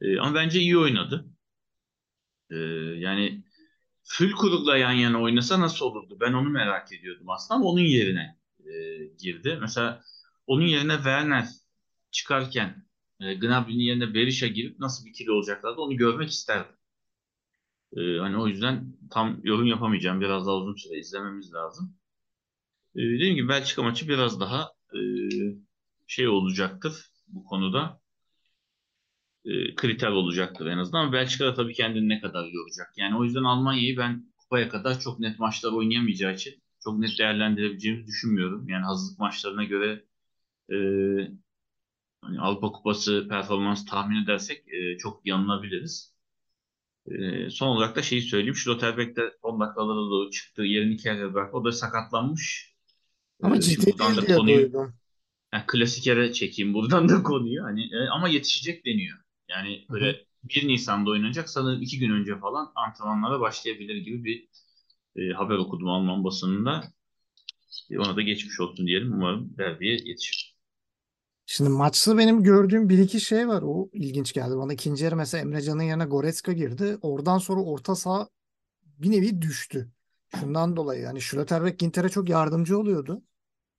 E, 0.00 0.18
ama 0.20 0.34
bence 0.34 0.60
iyi 0.60 0.78
oynadı. 0.78 1.26
E, 2.50 2.56
yani 2.98 3.44
Fülkuruk'la 4.04 4.76
yan 4.76 4.92
yana 4.92 5.22
oynasa 5.22 5.60
nasıl 5.60 5.86
olurdu? 5.86 6.16
Ben 6.20 6.32
onu 6.32 6.48
merak 6.50 6.92
ediyordum 6.92 7.30
aslında 7.30 7.54
ama 7.60 7.68
onun 7.70 7.80
yerine 7.80 8.38
e, 8.60 8.72
girdi. 9.18 9.58
Mesela 9.60 10.02
onun 10.46 10.66
yerine 10.66 10.94
Werner 10.94 11.48
çıkarken 12.10 12.86
e, 13.20 13.34
Gnabry'nin 13.34 13.82
yerine 13.84 14.14
Berisha 14.14 14.46
girip 14.46 14.78
nasıl 14.78 15.04
bir 15.04 15.10
ikili 15.10 15.30
olacaklardı 15.30 15.80
onu 15.80 15.96
görmek 15.96 16.30
isterdim. 16.30 16.76
E, 17.96 18.18
hani 18.18 18.36
o 18.36 18.46
yüzden 18.48 18.96
tam 19.10 19.40
yorum 19.44 19.66
yapamayacağım. 19.66 20.20
Biraz 20.20 20.46
daha 20.46 20.56
uzun 20.56 20.74
süre 20.74 20.98
izlememiz 20.98 21.54
lazım. 21.54 21.96
E, 22.96 22.98
dediğim 23.00 23.34
gibi 23.36 23.48
Belçika 23.48 23.82
maçı 23.82 24.08
biraz 24.08 24.40
daha 24.40 24.72
e, 24.94 25.00
şey 26.06 26.28
olacaktır 26.28 27.10
bu 27.28 27.44
konuda. 27.44 28.00
E, 29.44 29.74
kriter 29.74 30.08
olacaktır 30.10 30.66
en 30.66 30.78
azından. 30.78 31.00
Ama 31.02 31.12
Belçika 31.12 31.44
da 31.46 31.54
tabii 31.54 31.74
kendini 31.74 32.08
ne 32.08 32.20
kadar 32.20 32.44
yoracak. 32.44 32.92
Yani 32.96 33.16
o 33.16 33.24
yüzden 33.24 33.44
Almanya'yı 33.44 33.96
ben 33.96 34.32
kupaya 34.38 34.68
kadar 34.68 35.00
çok 35.00 35.20
net 35.20 35.38
maçlar 35.38 35.72
oynayamayacağı 35.72 36.34
için 36.34 36.62
çok 36.84 36.98
net 36.98 37.18
değerlendirebileceğimizi 37.18 38.06
düşünmüyorum. 38.06 38.68
Yani 38.68 38.84
hazırlık 38.84 39.18
maçlarına 39.18 39.64
göre 39.64 40.04
e, 40.72 40.76
hani 42.22 42.40
Avrupa 42.40 42.72
Kupası 42.72 43.26
performans 43.28 43.86
tahmin 43.86 44.24
edersek 44.24 44.68
e, 44.68 44.98
çok 44.98 45.26
yanılabiliriz. 45.26 46.15
E, 47.08 47.50
son 47.50 47.68
olarak 47.68 47.96
da 47.96 48.02
şeyi 48.02 48.22
söyleyeyim. 48.22 48.54
Schlotterbeck 48.56 49.16
de 49.16 49.22
son 49.42 49.60
dakikalara 49.60 49.96
doğru 49.98 50.30
çıktı. 50.30 50.62
Yerini 50.62 50.96
Kerber. 50.96 51.48
O 51.52 51.64
da 51.64 51.72
sakatlanmış. 51.72 52.74
Ama 53.42 53.56
E, 53.56 53.60
ciddi 53.60 53.86
buradan 53.86 54.16
değil 54.16 54.16
da 54.16 54.26
konuyu 54.26 54.72
duydum. 54.72 54.94
yani 55.54 55.64
klasik 55.66 56.06
yere 56.06 56.32
çekeyim 56.32 56.74
buradan 56.74 57.08
da 57.08 57.22
konuyu. 57.22 57.64
Hani 57.64 57.82
e, 57.94 58.08
ama 58.10 58.28
yetişecek 58.28 58.86
deniyor. 58.86 59.18
Yani 59.50 59.86
böyle 59.92 60.06
hı. 60.06 60.16
1 60.44 60.68
Nisan'da 60.68 61.10
oynanacak 61.10 61.50
sanırım 61.50 61.82
2 61.82 61.98
gün 61.98 62.10
önce 62.10 62.38
falan 62.38 62.72
antrenmanlara 62.76 63.40
başlayabilir 63.40 63.96
gibi 63.96 64.24
bir 64.24 64.48
e, 65.16 65.34
haber 65.34 65.56
okudum 65.56 65.88
Alman 65.88 66.24
basınında. 66.24 66.84
E, 67.90 67.98
ona 67.98 68.16
da 68.16 68.22
geçmiş 68.22 68.60
olsun 68.60 68.86
diyelim. 68.86 69.12
Umarım 69.12 69.58
derbiye 69.58 69.92
yetişir. 70.04 70.55
Şimdi 71.46 71.70
maçta 71.70 72.18
benim 72.18 72.42
gördüğüm 72.42 72.88
bir 72.88 72.98
iki 72.98 73.20
şey 73.20 73.48
var. 73.48 73.62
O 73.66 73.88
ilginç 73.92 74.32
geldi 74.32 74.56
bana. 74.56 74.72
İkinci 74.72 75.04
yarı 75.04 75.16
mesela 75.16 75.42
Emrecan'ın 75.42 75.82
yerine 75.82 76.04
Goretzka 76.04 76.52
girdi. 76.52 76.98
Oradan 77.02 77.38
sonra 77.38 77.60
orta 77.60 77.94
saha 77.94 78.28
bir 78.82 79.10
nevi 79.10 79.42
düştü. 79.42 79.90
Şundan 80.40 80.76
dolayı 80.76 81.02
yani 81.02 81.20
Schlotterbeck 81.20 81.78
Ginter'e 81.78 82.08
çok 82.08 82.28
yardımcı 82.28 82.78
oluyordu. 82.78 83.22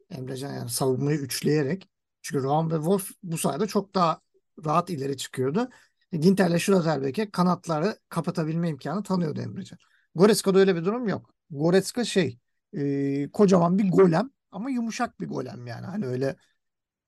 Emrecan 0.10 0.54
yani 0.54 0.70
savunmayı 0.70 1.20
üçleyerek. 1.20 1.90
Çünkü 2.22 2.44
Raum 2.44 2.72
ve 2.72 2.76
Wolf 2.76 3.10
bu 3.24 3.38
sayede 3.38 3.68
çok 3.68 3.96
daha 3.96 4.22
rahat 4.66 4.90
ileri 4.90 5.18
çıkıyordu. 5.18 5.70
E, 6.12 6.18
Ginter'le 6.18 6.58
Schlotterbeck'e 6.60 7.32
kanatları 7.32 7.98
kapatabilme 8.10 8.70
imkanı 8.70 9.04
tanıyordu 9.04 9.42
Emrecan. 9.42 9.80
Goretzka'da 10.16 10.60
öyle 10.60 10.76
bir 10.76 10.86
durum 10.86 11.08
yok. 11.08 11.34
Goretzka 11.50 12.04
şey 12.06 12.40
e, 12.74 13.32
kocaman 13.32 13.78
bir 13.78 13.92
golem 13.92 14.30
ama 14.52 14.70
yumuşak 14.70 15.20
bir 15.20 15.28
golem 15.28 15.68
yani. 15.68 15.86
Hani 15.86 16.06
öyle 16.06 16.36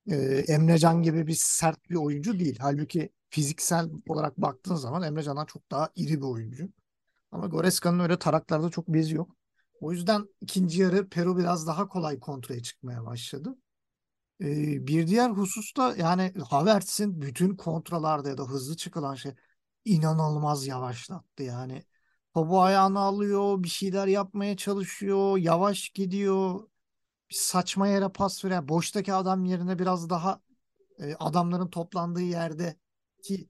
e, 0.09 0.15
Emrecan 0.47 1.03
gibi 1.03 1.27
bir 1.27 1.35
sert 1.39 1.89
bir 1.89 1.95
oyuncu 1.95 2.39
değil. 2.39 2.57
Halbuki 2.61 3.09
fiziksel 3.29 3.89
olarak 4.07 4.37
baktığın 4.37 4.75
zaman 4.75 5.03
Emrecan'dan 5.03 5.45
çok 5.45 5.71
daha 5.71 5.89
iri 5.95 6.17
bir 6.17 6.25
oyuncu. 6.27 6.69
Ama 7.31 7.47
Goreska'nın 7.47 7.99
öyle 7.99 8.19
taraklarda 8.19 8.69
çok 8.69 8.87
bezi 8.87 9.15
yok. 9.15 9.35
O 9.81 9.91
yüzden 9.91 10.27
ikinci 10.41 10.81
yarı 10.81 11.09
Peru 11.09 11.37
biraz 11.37 11.67
daha 11.67 11.87
kolay 11.87 12.19
kontraya 12.19 12.63
çıkmaya 12.63 13.05
başladı. 13.05 13.55
Ee, 14.41 14.87
bir 14.87 15.07
diğer 15.07 15.29
hususta 15.29 15.95
yani 15.97 16.33
Havertz'in 16.49 17.21
bütün 17.21 17.55
kontralarda 17.55 18.29
ya 18.29 18.37
da 18.37 18.43
hızlı 18.43 18.77
çıkılan 18.77 19.15
şey 19.15 19.31
inanılmaz 19.85 20.67
yavaşlattı. 20.67 21.43
Yani 21.43 21.83
topu 22.33 22.61
ayağına 22.61 22.99
alıyor, 22.99 23.63
bir 23.63 23.67
şeyler 23.69 24.07
yapmaya 24.07 24.57
çalışıyor, 24.57 25.37
yavaş 25.37 25.89
gidiyor. 25.89 26.67
Bir 27.29 27.35
saçma 27.35 27.87
yere 27.87 28.09
pas. 28.09 28.43
Yani 28.43 28.67
boştaki 28.67 29.13
adam 29.13 29.45
yerine 29.45 29.79
biraz 29.79 30.09
daha 30.09 30.41
e, 30.99 31.15
adamların 31.15 31.67
toplandığı 31.67 32.21
yerde 32.21 32.75
ki 33.23 33.49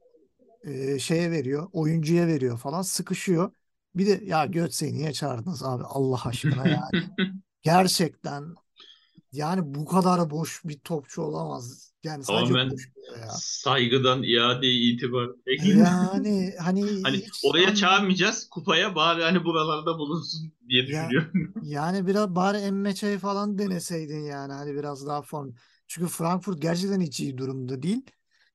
e, 0.63 1.00
şeye 1.00 1.31
veriyor, 1.31 1.69
oyuncuya 1.74 2.27
veriyor 2.27 2.57
falan 2.57 2.81
sıkışıyor. 2.81 3.51
Bir 3.95 4.07
de 4.07 4.25
ya 4.25 4.45
Götze'yi 4.45 4.93
niye 4.93 5.13
çağırdınız 5.13 5.63
abi 5.63 5.83
Allah 5.83 6.21
aşkına 6.25 6.67
yani. 6.67 7.09
Gerçekten 7.62 8.55
yani 9.31 9.75
bu 9.75 9.86
kadar 9.86 10.29
boş 10.29 10.62
bir 10.65 10.79
topçu 10.79 11.21
olamaz. 11.21 11.88
Yani 12.03 12.23
Tamamen 12.23 12.71
ya. 13.19 13.27
saygıdan 13.31 14.23
iade 14.23 14.67
itibar. 14.67 15.29
Yani 15.47 16.53
hani 16.59 17.01
Hani 17.03 17.17
hiç 17.17 17.41
oraya 17.43 17.75
çağırmayacağız. 17.75 18.49
Kupaya 18.49 18.95
bari 18.95 19.23
hani 19.23 19.45
buralarda 19.45 19.97
bulunsun 19.97 20.53
diye 20.69 20.87
düşünüyorum. 20.87 21.53
yani 21.63 22.07
biraz 22.07 22.35
bari 22.35 22.57
Emmeçe'yi 22.57 23.17
falan 23.17 23.57
deneseydin 23.57 24.19
yani 24.23 24.53
hani 24.53 24.75
biraz 24.75 25.07
daha 25.07 25.21
form. 25.21 25.53
Çünkü 25.87 26.07
Frankfurt 26.07 26.61
gerçekten 26.61 27.01
hiç 27.01 27.19
iyi 27.19 27.37
durumda 27.37 27.83
değil. 27.83 28.01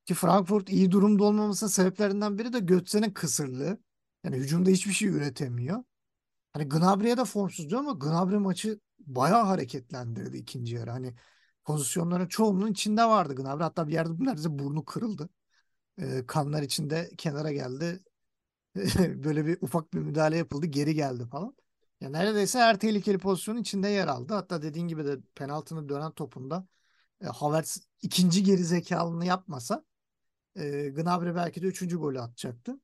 Ki 0.05 0.13
Frankfurt 0.13 0.69
iyi 0.69 0.91
durumda 0.91 1.23
olmamasının 1.23 1.69
sebeplerinden 1.69 2.37
biri 2.37 2.53
de 2.53 2.59
Götze'nin 2.59 3.11
kısırlığı. 3.11 3.77
Yani 4.23 4.37
hücumda 4.37 4.69
hiçbir 4.69 4.93
şey 4.93 5.07
üretemiyor. 5.07 5.83
Hani 6.53 6.69
Gnabry'e 6.69 7.17
de 7.17 7.25
formsuz 7.25 7.69
diyor 7.69 7.79
ama 7.81 7.91
Gnabry 7.91 8.37
maçı 8.37 8.79
bayağı 8.99 9.43
hareketlendirdi 9.43 10.37
ikinci 10.37 10.75
yarı. 10.75 10.91
Hani 10.91 11.15
pozisyonların 11.65 12.27
çoğunun 12.27 12.71
içinde 12.71 13.05
vardı 13.05 13.35
Gnabry. 13.35 13.63
Hatta 13.63 13.87
bir 13.87 13.93
yerde 13.93 14.13
neredeyse 14.19 14.59
burnu 14.59 14.85
kırıldı. 14.85 15.29
Ee, 16.01 16.23
kanlar 16.27 16.63
içinde 16.63 17.11
kenara 17.17 17.51
geldi. 17.51 18.03
Böyle 18.99 19.45
bir 19.45 19.57
ufak 19.61 19.93
bir 19.93 19.99
müdahale 19.99 20.37
yapıldı. 20.37 20.65
Geri 20.65 20.95
geldi 20.95 21.25
falan. 21.31 21.55
Ya 22.01 22.09
neredeyse 22.09 22.59
her 22.59 22.79
tehlikeli 22.79 23.17
pozisyonun 23.17 23.61
içinde 23.61 23.87
yer 23.89 24.07
aldı. 24.07 24.33
Hatta 24.33 24.61
dediğin 24.61 24.87
gibi 24.87 25.05
de 25.05 25.17
penaltının 25.35 25.89
dönen 25.89 26.11
topunda 26.11 26.67
e, 27.21 27.25
Havertz 27.25 27.87
ikinci 28.01 28.43
geri 28.43 28.63
zekalını 28.63 29.25
yapmasa 29.25 29.85
e, 30.55 30.89
Gnabry 30.89 31.35
belki 31.35 31.61
de 31.61 31.67
üçüncü 31.67 31.97
golü 31.97 32.19
atacaktı. 32.19 32.79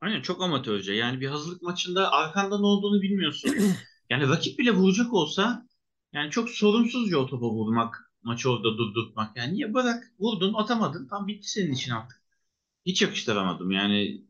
Aynen 0.00 0.22
çok 0.22 0.42
amatörce. 0.42 0.92
Yani 0.92 1.20
bir 1.20 1.28
hazırlık 1.28 1.62
maçında 1.62 2.12
arkanda 2.12 2.60
ne 2.60 2.66
olduğunu 2.66 3.02
bilmiyorsun. 3.02 3.56
Yani 4.10 4.28
rakip 4.28 4.58
bile 4.58 4.70
vuracak 4.70 5.12
olsa 5.12 5.66
yani 6.12 6.30
çok 6.30 6.50
sorumsuzca 6.50 7.18
o 7.18 7.26
topa 7.26 7.46
vurmak, 7.46 8.11
maçı 8.22 8.50
orada 8.50 8.78
durdurtmak. 8.78 9.36
Yani 9.36 9.54
niye 9.54 9.74
bırak 9.74 10.12
vurdun 10.18 10.54
atamadın 10.54 11.08
tam 11.08 11.26
bitti 11.28 11.50
senin 11.50 11.72
için 11.72 11.92
artık. 11.92 12.22
Hiç 12.86 13.02
yakıştıramadım 13.02 13.70
yani 13.70 14.24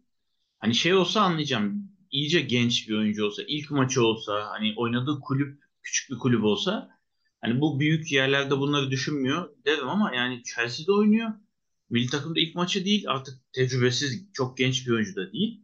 hani 0.58 0.74
şey 0.74 0.94
olsa 0.94 1.20
anlayacağım. 1.22 1.92
İyice 2.10 2.40
genç 2.40 2.88
bir 2.88 2.94
oyuncu 2.94 3.24
olsa, 3.26 3.42
ilk 3.48 3.70
maçı 3.70 4.04
olsa, 4.06 4.48
hani 4.50 4.74
oynadığı 4.76 5.20
kulüp 5.20 5.62
küçük 5.82 6.10
bir 6.10 6.18
kulüp 6.18 6.44
olsa 6.44 6.98
hani 7.40 7.60
bu 7.60 7.80
büyük 7.80 8.12
yerlerde 8.12 8.58
bunları 8.58 8.90
düşünmüyor 8.90 9.50
derim 9.66 9.88
ama 9.88 10.14
yani 10.14 10.42
Chelsea'de 10.44 10.92
oynuyor. 10.92 11.30
Milli 11.90 12.10
takımda 12.10 12.40
ilk 12.40 12.54
maçı 12.54 12.84
değil 12.84 13.04
artık 13.08 13.52
tecrübesiz 13.52 14.32
çok 14.32 14.58
genç 14.58 14.86
bir 14.86 14.92
oyuncu 14.92 15.16
da 15.16 15.32
değil. 15.32 15.60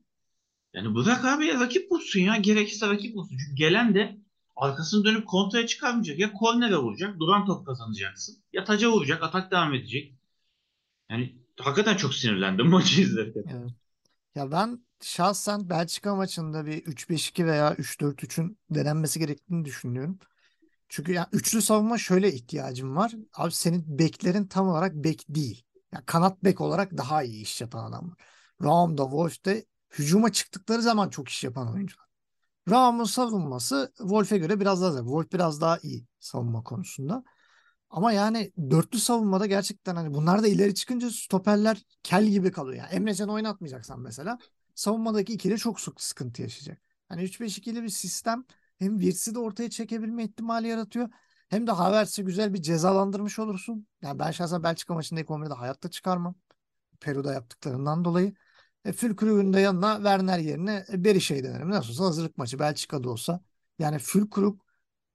Yani 0.74 0.94
bırak 0.94 1.24
abi 1.24 1.46
ya 1.46 1.60
rakip 1.60 1.90
bulsun 1.90 2.20
ya. 2.20 2.36
Gerekirse 2.36 2.88
rakip 2.88 3.14
bulsun. 3.14 3.36
Çünkü 3.38 3.54
gelen 3.56 3.94
de 3.94 4.18
arkasını 4.58 5.04
dönüp 5.04 5.28
kontraya 5.28 5.66
çıkarmayacak. 5.66 6.18
Ya 6.18 6.32
kornere 6.32 6.76
vuracak, 6.76 7.18
duran 7.20 7.46
top 7.46 7.66
kazanacaksın. 7.66 8.36
Ya 8.52 8.64
taca 8.64 8.90
vuracak, 8.92 9.22
atak 9.22 9.50
devam 9.50 9.74
edecek. 9.74 10.14
Yani 11.10 11.36
hakikaten 11.60 11.96
çok 11.96 12.14
sinirlendim 12.14 12.68
maçı 12.68 13.00
izlerken. 13.00 13.44
Ya 14.34 14.52
ben 14.52 14.86
şahsen 15.00 15.70
Belçika 15.70 16.14
maçında 16.14 16.66
bir 16.66 16.82
3-5-2 16.82 17.46
veya 17.46 17.74
3-4-3'ün 17.74 18.58
denenmesi 18.70 19.18
gerektiğini 19.18 19.64
düşünüyorum. 19.64 20.18
Çünkü 20.88 21.12
ya 21.12 21.28
üçlü 21.32 21.62
savunma 21.62 21.98
şöyle 21.98 22.32
ihtiyacım 22.32 22.96
var. 22.96 23.14
Abi 23.34 23.52
senin 23.52 23.98
beklerin 23.98 24.46
tam 24.46 24.68
olarak 24.68 24.94
bek 24.94 25.24
değil. 25.28 25.64
Ya 25.92 26.02
kanat 26.06 26.44
bek 26.44 26.60
olarak 26.60 26.96
daha 26.98 27.22
iyi 27.22 27.42
iş 27.42 27.60
yapan 27.60 27.84
adamlar. 27.90 28.18
Raum 28.62 28.98
da 28.98 29.02
Wolf 29.02 29.44
de 29.44 29.64
hücuma 29.98 30.32
çıktıkları 30.32 30.82
zaman 30.82 31.08
çok 31.08 31.28
iş 31.28 31.44
yapan 31.44 31.74
oyuncular. 31.74 32.07
Raum'un 32.70 33.04
savunması 33.04 33.92
Wolf'e 33.98 34.38
göre 34.38 34.60
biraz 34.60 34.82
daha 34.82 34.90
zayıf. 34.90 35.06
Wolf 35.06 35.32
biraz 35.32 35.60
daha 35.60 35.78
iyi 35.78 36.06
savunma 36.20 36.62
konusunda. 36.62 37.24
Ama 37.90 38.12
yani 38.12 38.52
dörtlü 38.70 38.98
savunmada 38.98 39.46
gerçekten 39.46 39.96
hani 39.96 40.14
bunlar 40.14 40.42
da 40.42 40.48
ileri 40.48 40.74
çıkınca 40.74 41.10
stoperler 41.10 41.82
kel 42.02 42.26
gibi 42.26 42.52
kalıyor. 42.52 42.76
Yani 42.76 42.94
Emre 42.94 43.14
Can 43.14 43.28
oynatmayacaksan 43.28 44.00
mesela 44.00 44.38
savunmadaki 44.74 45.32
ikili 45.32 45.58
çok 45.58 45.80
sık 45.80 46.00
sıkıntı 46.00 46.42
yaşayacak. 46.42 46.80
Hani 47.08 47.22
3-5-2'li 47.22 47.82
bir 47.82 47.88
sistem 47.88 48.44
hem 48.78 48.98
Wirtz'i 48.98 49.34
de 49.34 49.38
ortaya 49.38 49.70
çekebilme 49.70 50.24
ihtimali 50.24 50.68
yaratıyor. 50.68 51.08
Hem 51.48 51.66
de 51.66 51.70
Havertz'i 51.72 52.24
güzel 52.24 52.54
bir 52.54 52.62
cezalandırmış 52.62 53.38
olursun. 53.38 53.86
Yani 54.02 54.18
ben 54.18 54.30
şahsen 54.30 54.62
Belçika 54.62 54.94
maçında 54.94 55.20
ilk 55.20 55.30
11'de 55.30 55.54
hayatta 55.54 55.90
çıkarmam. 55.90 56.34
Peru'da 57.00 57.32
yaptıklarından 57.32 58.04
dolayı. 58.04 58.34
E, 58.88 58.92
Fülkrug'un 58.92 59.52
da 59.52 59.60
yanına 59.60 59.96
Werner 59.96 60.38
yerine 60.38 60.84
e, 60.92 61.04
Berisha'yı 61.04 61.44
denerim. 61.44 61.70
Nasıl 61.70 61.90
olsa 61.90 62.04
hazırlık 62.04 62.38
maçı 62.38 62.58
Belçika'da 62.58 63.10
olsa. 63.10 63.40
Yani 63.80 63.98
Fülkrug 63.98 64.60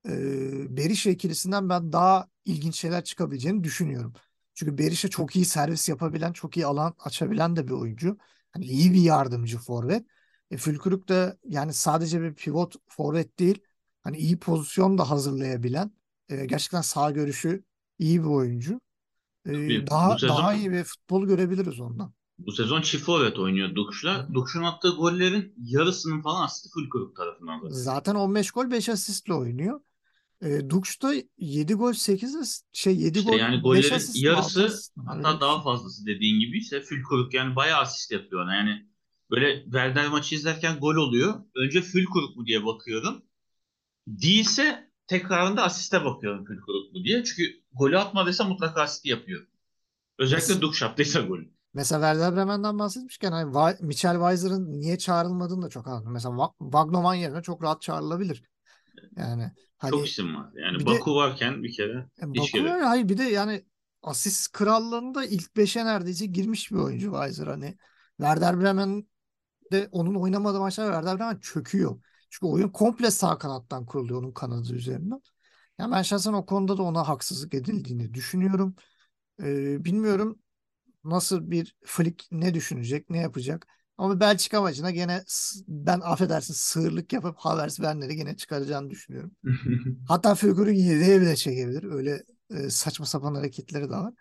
e, 0.08 0.77
Berisha 0.77 1.10
ikilisinden 1.10 1.70
ben 1.70 1.92
daha 1.94 2.30
ilginç 2.46 2.75
şeyler 2.75 3.03
çıkabileceğini 3.03 3.63
düşünüyorum. 3.63 4.13
Çünkü 4.53 4.77
Berisha 4.77 5.08
çok 5.10 5.36
iyi 5.36 5.46
servis 5.46 5.89
yapabilen, 5.89 6.34
çok 6.34 6.58
iyi 6.58 6.65
alan 6.65 6.96
açabilen 7.00 7.56
de 7.56 7.68
bir 7.68 7.72
oyuncu. 7.74 8.18
Hani 8.51 8.65
iyi 8.65 8.94
bir 8.94 9.01
yardımcı 9.01 9.58
forvet. 9.58 10.06
E, 10.51 10.58
Fülkrug 10.58 11.08
da 11.10 11.38
yani 11.50 11.74
sadece 11.74 12.22
bir 12.22 12.34
pivot 12.36 12.75
forvet 12.89 13.39
değil, 13.39 13.60
hani 14.03 14.18
iyi 14.18 14.39
pozisyon 14.39 14.98
da 14.98 15.10
hazırlayabilen, 15.10 15.92
e, 16.30 16.46
gerçekten 16.46 16.82
sağ 16.82 17.12
görüşü 17.12 17.63
iyi 18.00 18.24
bir 18.24 18.30
oyuncu. 18.30 18.82
e, 19.46 19.51
Tabii 19.53 19.88
daha 19.88 20.27
daha 20.27 20.53
iyi 20.53 20.72
bir 20.72 20.84
futbol 20.84 21.27
görebiliriz 21.27 21.80
ondan. 21.80 22.13
Bu 22.46 22.52
sezon 22.52 22.82
çift 22.82 23.06
forvet 23.06 23.40
oynuyor 23.40 23.76
Dukş'la. 23.76 24.28
Dukş'un 24.34 24.64
attığı 24.64 24.90
gollerin 24.90 25.54
yarısının 25.58 26.22
falan 26.22 26.46
asisti 26.46 26.70
Fulkrug 26.70 27.16
tarafından 27.16 27.60
zaten. 27.60 27.76
Zaten 27.76 28.16
15 28.16 28.52
gol 28.52 28.72
5 28.72 28.90
asistle 28.90 29.34
oynuyor. 29.34 29.80
E, 30.42 30.70
Dukş'ta 30.70 31.14
7 31.38 31.74
gol 31.74 31.94
8 31.94 32.36
asist 32.36 32.66
şey 32.74 32.98
7 32.98 33.20
İşte 33.20 33.32
gol 33.32 33.40
yani 33.40 33.56
5 33.56 33.62
gollerin 33.64 33.94
asist 33.94 34.16
mi 34.24 34.30
6 34.30 34.60
yarısı 34.60 34.66
asist 34.66 34.94
hatta 35.06 35.36
bir 35.36 35.42
daha 35.42 35.64
fazlası 35.64 36.06
dediğin 36.06 36.40
gibi 36.40 36.58
ise 36.58 36.82
Fulkrug 36.82 37.34
yani 37.34 37.56
bayağı 37.56 37.80
asist 37.80 38.12
yapıyor. 38.12 38.54
Yani 38.54 38.88
böyle 39.32 39.64
Werder 39.64 40.08
maçı 40.08 40.36
izlerken 40.36 40.80
gol 40.80 40.96
oluyor. 40.96 41.34
Önce 41.56 41.82
Fulkrug 41.82 42.36
mu 42.36 42.46
diye 42.46 42.66
bakıyorum. 42.66 43.22
Değilse 44.08 44.92
tekrarında 45.08 45.64
asiste 45.64 46.06
bakıyorum 46.06 46.46
Fulkrug 46.46 46.94
mu 46.94 47.04
diye. 47.04 47.24
Çünkü 47.24 47.62
golü 47.74 47.98
atmadıysa 47.98 48.44
mutlaka 48.44 48.82
asist 48.82 49.06
yapıyor. 49.06 49.48
Özellikle 50.20 50.62
Dukş 50.62 50.84
attıysa 50.84 51.22
golü. 51.22 51.54
Mesela 51.74 52.13
Werder 52.13 52.36
Bremen'den 52.36 52.80
bahsetmişken 52.80 53.32
hani 53.32 53.75
Michel 53.82 54.13
Weiser'ın 54.13 54.80
niye 54.80 54.98
çağrılmadığını 54.98 55.62
da 55.62 55.70
çok 55.70 55.88
anladım. 55.88 56.12
Mesela 56.12 56.53
Wagnoman 56.60 57.15
yerine 57.15 57.42
çok 57.42 57.63
rahat 57.63 57.82
çağrılabilir. 57.82 58.44
Yani 59.18 59.44
Çok 59.44 59.56
hani 59.77 60.08
isim 60.08 60.36
var. 60.36 60.51
Yani 60.56 60.80
bir 60.80 60.86
de 60.86 60.89
Baku 60.89 61.15
varken 61.15 61.63
bir 61.63 61.74
kere 61.74 62.06
e, 62.22 62.25
hiç 62.25 62.38
Baku 62.38 62.51
gerek. 62.53 62.72
var, 62.72 62.82
hayır 62.82 63.10
bir 63.10 63.18
de 63.18 63.24
yani 63.24 63.65
asist 64.03 64.51
krallığında 64.51 65.25
ilk 65.25 65.58
5'e 65.58 65.86
neredeyse 65.86 66.25
girmiş 66.25 66.72
bir 66.72 66.77
oyuncu 66.77 67.12
Weiser 67.12 67.48
hani. 67.48 67.77
Werder 68.18 68.62
Bremen'de 68.62 69.89
onun 69.92 70.15
oynamadığı 70.15 70.60
maçlar 70.60 70.86
Werder 70.86 71.20
Bremen 71.20 71.39
çöküyor. 71.39 72.01
Çünkü 72.30 72.46
oyun 72.46 72.70
komple 72.70 73.12
sağ 73.12 73.38
kanattan 73.38 73.86
kuruluyor 73.86 74.20
onun 74.20 74.32
kanadı 74.32 74.74
üzerinden. 74.74 75.22
Yani 75.80 75.92
ben 75.92 76.01
şahsen 76.01 76.34
o 76.34 76.46
konuda 76.46 76.77
da 76.77 76.84
ona 76.84 77.08
haksızlık 77.08 77.53
edildiğini 77.53 78.13
düşünüyorum. 78.13 78.75
Ee, 79.42 79.86
bilmiyorum 79.86 80.39
nasıl 81.03 81.51
bir 81.51 81.75
Flick 81.86 82.25
ne 82.31 82.53
düşünecek, 82.53 83.10
ne 83.10 83.17
yapacak. 83.17 83.67
Ama 83.98 84.19
Belçika 84.19 84.62
maçına 84.62 84.91
gene 84.91 85.24
ben 85.67 86.00
affedersin 86.00 86.53
sığırlık 86.53 87.13
yapıp 87.13 87.38
Havertz 87.38 87.75
Werner'i 87.75 88.15
gene 88.15 88.38
çıkaracağını 88.38 88.89
düşünüyorum. 88.89 89.31
Hatta 90.07 90.36
Fülgür'ü 90.36 90.72
yedeğe 90.72 91.22
bile 91.22 91.36
çekebilir. 91.36 91.83
Öyle 91.83 92.24
e, 92.50 92.69
saçma 92.69 93.05
sapan 93.05 93.36
hareketleri 93.36 93.83
de 93.89 93.95
var. 93.95 94.13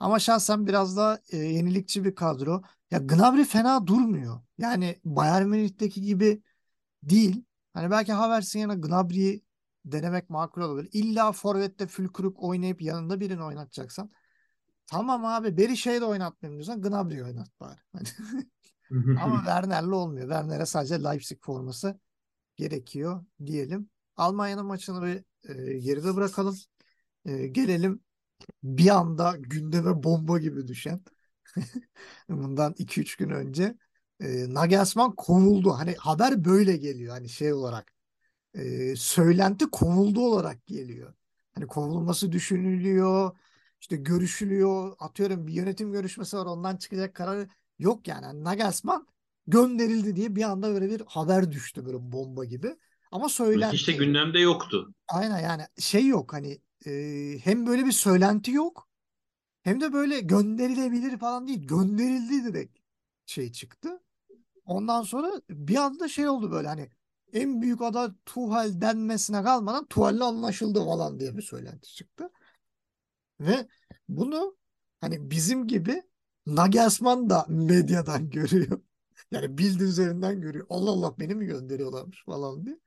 Ama 0.00 0.18
şahsen 0.18 0.66
biraz 0.66 0.96
daha 0.96 1.18
e, 1.30 1.36
yenilikçi 1.36 2.04
bir 2.04 2.14
kadro. 2.14 2.62
Ya 2.90 2.98
Gnabry 2.98 3.44
fena 3.44 3.86
durmuyor. 3.86 4.40
Yani 4.58 5.00
Bayern 5.04 5.46
Münih'teki 5.46 6.02
gibi 6.02 6.42
değil. 7.02 7.44
Hani 7.74 7.90
belki 7.90 8.12
Havertz'in 8.12 8.60
yanına 8.60 8.86
Gnabry'yi 8.86 9.44
denemek 9.84 10.30
makul 10.30 10.62
olabilir. 10.62 10.90
İlla 10.92 11.32
forvette 11.32 11.86
Fülkrug 11.86 12.36
oynayıp 12.38 12.82
yanında 12.82 13.20
birini 13.20 13.42
oynatacaksan 13.42 14.10
tamam 14.86 15.24
abi 15.24 15.56
Berisha'yı 15.56 16.00
da 16.00 16.06
oynatmayayım 16.06 16.58
diyorsan 16.58 16.82
Gnabry'yi 16.82 17.24
oynat 17.24 17.60
bari. 17.60 17.80
Hani 17.92 18.08
ama 19.22 19.36
Werner'le 19.44 19.92
olmuyor. 19.92 20.28
Werner'e 20.28 20.66
sadece 20.66 21.04
Leipzig 21.04 21.38
forması 21.42 22.00
gerekiyor 22.56 23.24
diyelim. 23.46 23.90
Almanya'nın 24.16 24.66
maçını 24.66 25.02
bir 25.02 25.24
e, 25.50 25.78
geride 25.78 26.16
bırakalım. 26.16 26.56
E, 27.26 27.46
gelelim 27.46 28.00
bir 28.62 28.88
anda 28.88 29.36
gündeme 29.38 30.02
bomba 30.02 30.38
gibi 30.38 30.68
düşen 30.68 31.00
bundan 32.28 32.74
2-3 32.78 33.16
gün 33.16 33.30
önce 33.30 33.76
e, 34.20 34.54
Nagelsmann 34.54 35.12
kovuldu. 35.16 35.70
Hani 35.72 35.94
haber 35.94 36.44
böyle 36.44 36.76
geliyor. 36.76 37.14
Hani 37.14 37.28
şey 37.28 37.52
olarak 37.52 37.92
e, 38.54 38.96
söylenti 38.96 39.66
kovuldu 39.70 40.20
olarak 40.20 40.66
geliyor. 40.66 41.14
Hani 41.54 41.66
kovulması 41.66 42.32
düşünülüyor. 42.32 43.32
İşte 43.84 43.96
görüşülüyor. 43.96 44.96
Atıyorum 44.98 45.46
bir 45.46 45.52
yönetim 45.52 45.92
görüşmesi 45.92 46.36
var. 46.36 46.46
Ondan 46.46 46.76
çıkacak 46.76 47.14
karar 47.14 47.48
yok 47.78 48.08
yani. 48.08 48.26
Hani 48.26 48.44
Nagelsmann 48.44 49.06
gönderildi 49.46 50.16
diye 50.16 50.36
bir 50.36 50.42
anda 50.42 50.68
böyle 50.74 50.90
bir 50.90 51.02
haber 51.06 51.52
düştü 51.52 51.86
böyle 51.86 52.12
bomba 52.12 52.44
gibi. 52.44 52.76
Ama 53.12 53.24
Hiç 53.24 53.38
de 53.38 53.44
söylenti. 53.44 53.96
gündemde 53.96 54.38
yoktu. 54.38 54.94
Aynen 55.08 55.38
yani 55.40 55.62
şey 55.78 56.06
yok 56.06 56.32
hani 56.32 56.58
e, 56.86 57.38
hem 57.44 57.66
böyle 57.66 57.86
bir 57.86 57.92
söylenti 57.92 58.50
yok 58.50 58.88
hem 59.62 59.80
de 59.80 59.92
böyle 59.92 60.20
gönderilebilir 60.20 61.18
falan 61.18 61.46
değil. 61.48 61.66
Gönderildi 61.66 62.44
direkt 62.44 62.78
şey 63.26 63.52
çıktı. 63.52 64.02
Ondan 64.66 65.02
sonra 65.02 65.32
bir 65.50 65.76
anda 65.76 66.08
şey 66.08 66.28
oldu 66.28 66.50
böyle 66.52 66.68
hani 66.68 66.90
en 67.32 67.62
büyük 67.62 67.82
aday 67.82 68.08
Tuchel 68.26 68.80
denmesine 68.80 69.42
kalmadan 69.42 69.86
Tuchel'le 69.86 70.20
anlaşıldı 70.20 70.84
falan 70.84 71.20
diye 71.20 71.36
bir 71.36 71.42
söylenti 71.42 71.94
çıktı. 71.94 72.30
Ve 73.46 73.68
bunu 74.08 74.56
hani 75.00 75.30
bizim 75.30 75.66
gibi 75.66 76.02
Nagelsmann 76.46 77.30
da 77.30 77.46
medyadan 77.48 78.30
görüyor. 78.30 78.80
Yani 79.30 79.58
Bild 79.58 79.80
üzerinden 79.80 80.40
görüyor. 80.40 80.66
Allah 80.70 80.90
Allah 80.90 81.18
beni 81.18 81.34
mi 81.34 81.46
gönderiyorlarmış 81.46 82.24
falan 82.24 82.66
diye. 82.66 82.78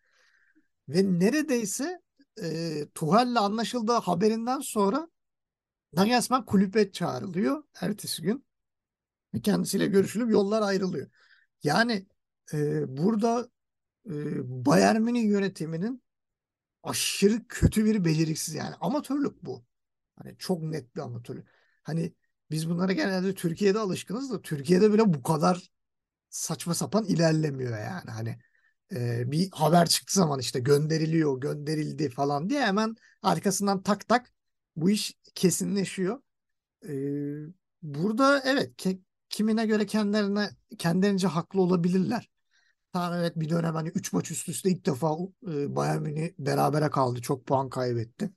Ve 0.90 1.20
neredeyse 1.20 2.02
e, 2.42 2.88
Tuchel'le 2.96 3.36
anlaşıldığı 3.36 3.94
haberinden 3.94 4.60
sonra 4.60 5.10
Nagelsmann 5.94 6.46
kulübe 6.46 6.92
çağrılıyor 6.92 7.64
ertesi 7.82 8.22
gün. 8.22 8.46
Kendisiyle 9.44 9.86
görüşülüp 9.88 10.32
yollar 10.32 10.62
ayrılıyor. 10.62 11.10
Yani 11.64 12.08
e, 12.54 12.84
burada 12.98 13.50
e, 14.10 14.14
Bayern 14.66 15.02
Münih 15.02 15.26
yönetiminin 15.26 16.04
aşırı 16.84 17.48
kötü 17.48 17.86
bir 17.86 18.06
beceriksiz 18.06 18.56
yani 18.56 18.76
amatörlük 18.82 19.46
bu. 19.46 19.66
Hani 20.18 20.38
çok 20.38 20.64
net 20.64 20.96
bir 20.96 21.02
amatörlük. 21.02 21.48
Hani 21.84 22.14
biz 22.52 22.70
bunlara 22.70 22.94
genelde 22.94 23.34
Türkiye'de 23.36 23.80
alışkınız 23.80 24.32
da 24.32 24.42
Türkiye'de 24.42 24.94
bile 24.94 25.14
bu 25.14 25.24
kadar 25.24 25.72
saçma 26.30 26.74
sapan 26.76 27.06
ilerlemiyor 27.06 27.80
yani. 27.80 28.12
Hani 28.12 28.40
e, 28.96 29.32
bir 29.32 29.52
haber 29.52 29.90
çıktığı 29.90 30.14
zaman 30.20 30.40
işte 30.40 30.60
gönderiliyor, 30.60 31.42
gönderildi 31.42 32.10
falan 32.10 32.50
diye 32.50 32.62
hemen 32.66 32.96
arkasından 33.22 33.84
tak 33.84 34.08
tak 34.10 34.32
bu 34.76 34.90
iş 34.90 35.14
kesinleşiyor. 35.36 36.22
E, 36.90 36.92
burada 37.82 38.42
evet 38.46 38.86
ke- 38.86 39.00
kimine 39.30 39.66
göre 39.66 39.86
kendilerine 39.86 40.50
kendilerince 40.78 41.28
haklı 41.28 41.62
olabilirler. 41.62 42.30
Tamam 42.94 43.14
evet 43.20 43.34
bir 43.36 43.50
dönem 43.50 43.76
hani 43.76 43.90
3 43.90 44.14
maç 44.14 44.32
üst 44.32 44.50
üste 44.50 44.72
ilk 44.72 44.86
defa 44.86 45.18
e, 45.48 45.76
Bayern 45.76 46.02
Münih 46.02 46.32
berabere 46.40 46.90
kaldı. 46.90 47.22
Çok 47.22 47.46
puan 47.48 47.70
kaybetti. 47.70 48.32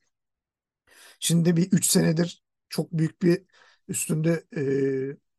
Şimdi 1.20 1.56
bir 1.56 1.72
3 1.72 1.86
senedir 1.90 2.44
çok 2.68 2.92
büyük 2.92 3.22
bir 3.22 3.44
üstünde 3.88 4.44
e, 4.56 4.62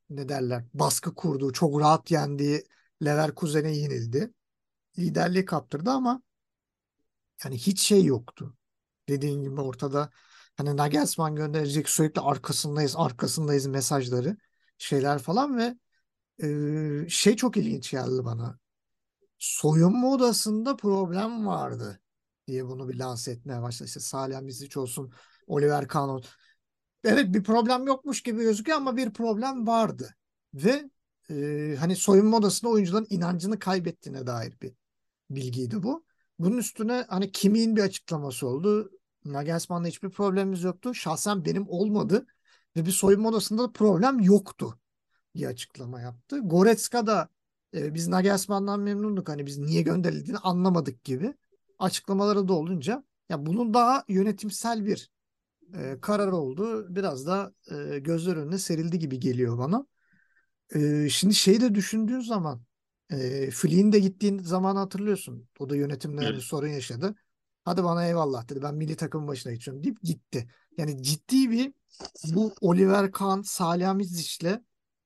ne 0.10 0.30
derler 0.30 0.64
baskı 0.74 1.16
kurduğu, 1.16 1.54
çok 1.54 1.80
rahat 1.82 2.12
yendiği 2.12 2.64
Leverkusen'e 3.06 3.72
yenildi. 3.78 4.34
Liderliği 5.00 5.46
kaptırdı 5.46 5.90
ama 5.92 6.24
yani 7.46 7.58
hiç 7.58 7.82
şey 7.82 8.06
yoktu. 8.06 8.56
Dediğin 9.10 9.44
gibi 9.44 9.62
ortada 9.62 10.10
hani 10.58 10.78
Nagelsmann 10.78 11.36
gönderecek 11.36 11.90
sürekli 11.90 12.22
arkasındayız, 12.22 12.94
arkasındayız 12.98 13.68
mesajları, 13.68 14.38
şeyler 14.78 15.20
falan 15.20 15.58
ve 15.58 15.78
e, 17.06 17.10
şey 17.10 17.36
çok 17.36 17.58
ilginç 17.58 17.92
geldi 17.92 18.26
bana. 18.26 18.60
Soyunma 19.40 20.10
odasında 20.12 20.76
problem 20.76 21.48
vardı 21.48 22.02
diye 22.48 22.68
bunu 22.68 22.90
bir 22.90 23.00
lanse 23.00 23.32
etmeye 23.32 23.62
başladı. 23.62 23.88
İşte 23.88 24.00
Salih 24.00 24.42
Mizic 24.42 24.80
olsun, 24.80 25.14
Oliver 25.52 25.88
Kahn. 25.88 26.22
Evet 27.04 27.34
bir 27.34 27.44
problem 27.44 27.88
yokmuş 27.88 28.24
gibi 28.24 28.42
gözüküyor 28.42 28.78
ama 28.78 28.98
bir 28.98 29.14
problem 29.14 29.68
vardı. 29.68 30.16
Ve 30.54 30.90
e, 31.30 31.76
hani 31.80 31.96
soyunma 31.96 32.38
odasında 32.38 32.72
oyuncuların 32.72 33.08
inancını 33.10 33.60
kaybettiğine 33.60 34.28
dair 34.28 34.54
bir 34.62 34.74
bilgiydi 35.30 35.84
bu. 35.84 36.06
Bunun 36.40 36.58
üstüne 36.58 37.06
hani 37.10 37.32
Kimi'nin 37.32 37.76
bir 37.76 37.82
açıklaması 37.82 38.48
oldu. 38.48 38.92
Nagelsmann'la 39.26 39.88
hiçbir 39.88 40.10
problemimiz 40.10 40.64
yoktu. 40.64 40.94
Şahsen 40.94 41.46
benim 41.46 41.70
olmadı. 41.70 42.26
Ve 42.76 42.86
bir 42.86 42.92
soyunma 42.92 43.30
odasında 43.30 43.64
da 43.64 43.72
problem 43.72 44.20
yoktu 44.20 44.80
diye 45.36 45.48
açıklama 45.48 46.02
yaptı. 46.02 46.40
Goretzka 46.40 47.08
da 47.08 47.30
e, 47.74 47.94
biz 47.94 48.08
Nagelsmann'dan 48.08 48.80
memnunduk. 48.80 49.30
Hani 49.30 49.46
biz 49.46 49.58
niye 49.58 49.82
gönderildiğini 49.82 50.38
anlamadık 50.38 51.04
gibi 51.04 51.34
açıklamaları 51.80 52.48
da 52.48 52.54
olunca 52.54 53.04
ya 53.30 53.46
bunun 53.46 53.74
daha 53.74 54.04
yönetimsel 54.08 54.86
bir 54.86 55.12
e, 55.78 56.02
karar 56.02 56.28
oldu. 56.28 56.96
Biraz 56.96 57.26
da 57.28 57.54
e, 57.72 58.00
gözler 58.00 58.36
önüne 58.36 58.58
serildi 58.58 59.00
gibi 59.00 59.20
geliyor 59.20 59.58
bana. 59.58 59.86
E, 60.76 61.10
şimdi 61.10 61.36
şeyi 61.36 61.62
de 61.62 61.76
düşündüğün 61.76 62.20
zaman 62.20 62.62
e, 63.12 63.52
Flick'in 63.52 63.92
de 63.92 64.00
gittiğin 64.00 64.40
zaman 64.40 64.76
hatırlıyorsun. 64.76 65.48
O 65.60 65.70
da 65.70 65.76
yönetimle 65.76 66.22
Evet. 66.22 66.36
bir 66.36 66.42
sorun 66.42 66.68
yaşadı. 66.68 67.16
Hadi 67.66 67.84
bana 67.84 68.06
eyvallah 68.08 68.50
dedi. 68.50 68.62
Ben 68.64 68.76
milli 68.76 68.96
takım 68.96 69.28
başına 69.28 69.54
geçiyorum 69.54 69.84
deyip 69.84 70.02
gitti. 70.02 70.48
Yani 70.78 71.04
ciddi 71.04 71.52
bir 71.52 71.74
bu 72.26 72.54
Oliver 72.62 73.12
Kahn, 73.12 73.42
Salih 73.42 73.94
Mizic'le 73.94 74.60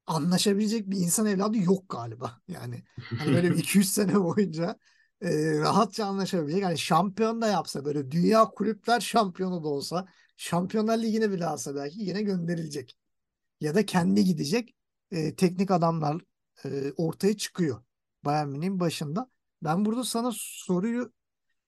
anlaşabilecek 0.07 0.89
bir 0.89 0.97
insan 0.97 1.25
evladı 1.25 1.57
yok 1.57 1.89
galiba. 1.89 2.41
Yani 2.47 2.83
hani 3.17 3.33
böyle 3.33 3.51
bir 3.51 3.57
200 3.59 3.91
sene 3.93 4.15
boyunca 4.23 4.79
e, 5.21 5.59
rahatça 5.59 6.05
anlaşabilecek. 6.05 6.63
Hani 6.63 6.77
şampiyon 6.77 7.41
da 7.41 7.47
yapsa 7.47 7.85
böyle 7.85 8.11
dünya 8.11 8.45
kulüpler 8.45 8.99
şampiyonu 8.99 9.63
da 9.63 9.67
olsa 9.67 10.05
Şampiyonlar 10.37 10.97
Ligi'ne 10.97 11.31
bile 11.31 11.45
alsa 11.45 11.75
belki 11.75 11.99
yine 11.99 12.21
gönderilecek. 12.21 12.97
Ya 13.61 13.75
da 13.75 13.85
kendi 13.85 14.23
gidecek 14.23 14.75
e, 15.11 15.35
teknik 15.35 15.71
adamlar 15.71 16.21
e, 16.65 16.91
ortaya 16.97 17.37
çıkıyor. 17.37 17.83
Bayern 18.25 18.47
Münih'in 18.47 18.79
başında. 18.79 19.29
Ben 19.63 19.85
burada 19.85 20.03
sana 20.03 20.31
soruyu 20.35 21.13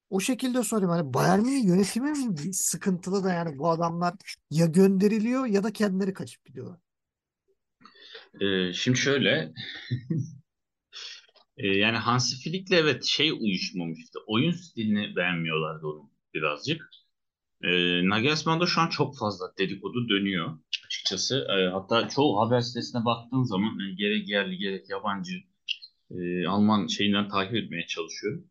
o 0.09 0.19
şekilde 0.19 0.63
sorayım. 0.63 0.89
Hani 0.89 1.13
Bayern 1.13 1.39
Münih 1.39 1.65
yönetimi 1.65 2.11
mi 2.11 2.53
sıkıntılı 2.53 3.23
da 3.23 3.33
yani 3.33 3.57
bu 3.57 3.69
adamlar 3.69 4.13
ya 4.51 4.65
gönderiliyor 4.65 5.45
ya 5.45 5.63
da 5.63 5.73
kendileri 5.73 6.13
kaçıp 6.13 6.45
gidiyorlar. 6.45 6.79
Ee, 8.41 8.73
şimdi 8.73 8.97
şöyle 8.97 9.53
ee, 11.57 11.67
yani 11.77 11.97
Hansi 11.97 12.43
Flick'le 12.43 12.71
evet 12.71 13.03
şey 13.03 13.31
uyuşmamıştı. 13.31 14.19
Oyun 14.27 14.51
stilini 14.51 15.15
beğenmiyorlardı 15.15 15.87
onun 15.87 16.11
birazcık. 16.33 16.89
Ee, 17.63 18.09
Nagelsmann'da 18.09 18.65
şu 18.65 18.81
an 18.81 18.89
çok 18.89 19.17
fazla 19.17 19.53
dedikodu 19.57 20.09
dönüyor 20.09 20.59
açıkçası. 20.85 21.47
Ee, 21.49 21.69
hatta 21.69 22.09
çoğu 22.09 22.39
haber 22.41 22.61
sitesine 22.61 23.05
baktığın 23.05 23.43
zaman 23.43 23.79
yani 23.79 23.95
gerek 23.95 24.29
yerli 24.29 24.57
gerek 24.57 24.89
yabancı 24.89 25.33
e, 26.11 26.47
Alman 26.47 26.87
şeyinden 26.87 27.29
takip 27.29 27.55
etmeye 27.55 27.87
çalışıyorum. 27.87 28.47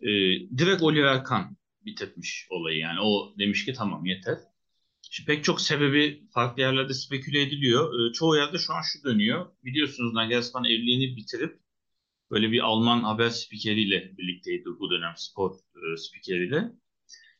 Ee, 0.00 0.08
direkt 0.58 0.82
Oliver 0.82 1.24
Kahn 1.24 1.56
bitirmiş 1.84 2.46
olayı 2.50 2.78
yani. 2.78 3.00
O 3.00 3.34
demiş 3.38 3.64
ki 3.64 3.72
tamam 3.72 4.06
yeter. 4.06 4.38
Şimdi 5.10 5.26
pek 5.26 5.44
çok 5.44 5.60
sebebi 5.60 6.24
farklı 6.34 6.62
yerlerde 6.62 6.94
speküle 6.94 7.42
ediliyor. 7.42 8.10
Ee, 8.10 8.12
çoğu 8.12 8.36
yerde 8.36 8.58
şu 8.58 8.74
an 8.74 8.82
şu 8.82 9.04
dönüyor. 9.04 9.46
Biliyorsunuz 9.64 10.14
Nagelsmann 10.14 10.64
evliliğini 10.64 11.16
bitirip 11.16 11.60
böyle 12.30 12.52
bir 12.52 12.60
Alman 12.60 13.02
haber 13.02 13.30
spikeriyle 13.30 14.16
birlikteydi 14.18 14.64
bu 14.80 14.90
dönem 14.90 15.12
spor 15.16 15.54
e, 15.54 15.96
spikeriyle. 15.96 16.72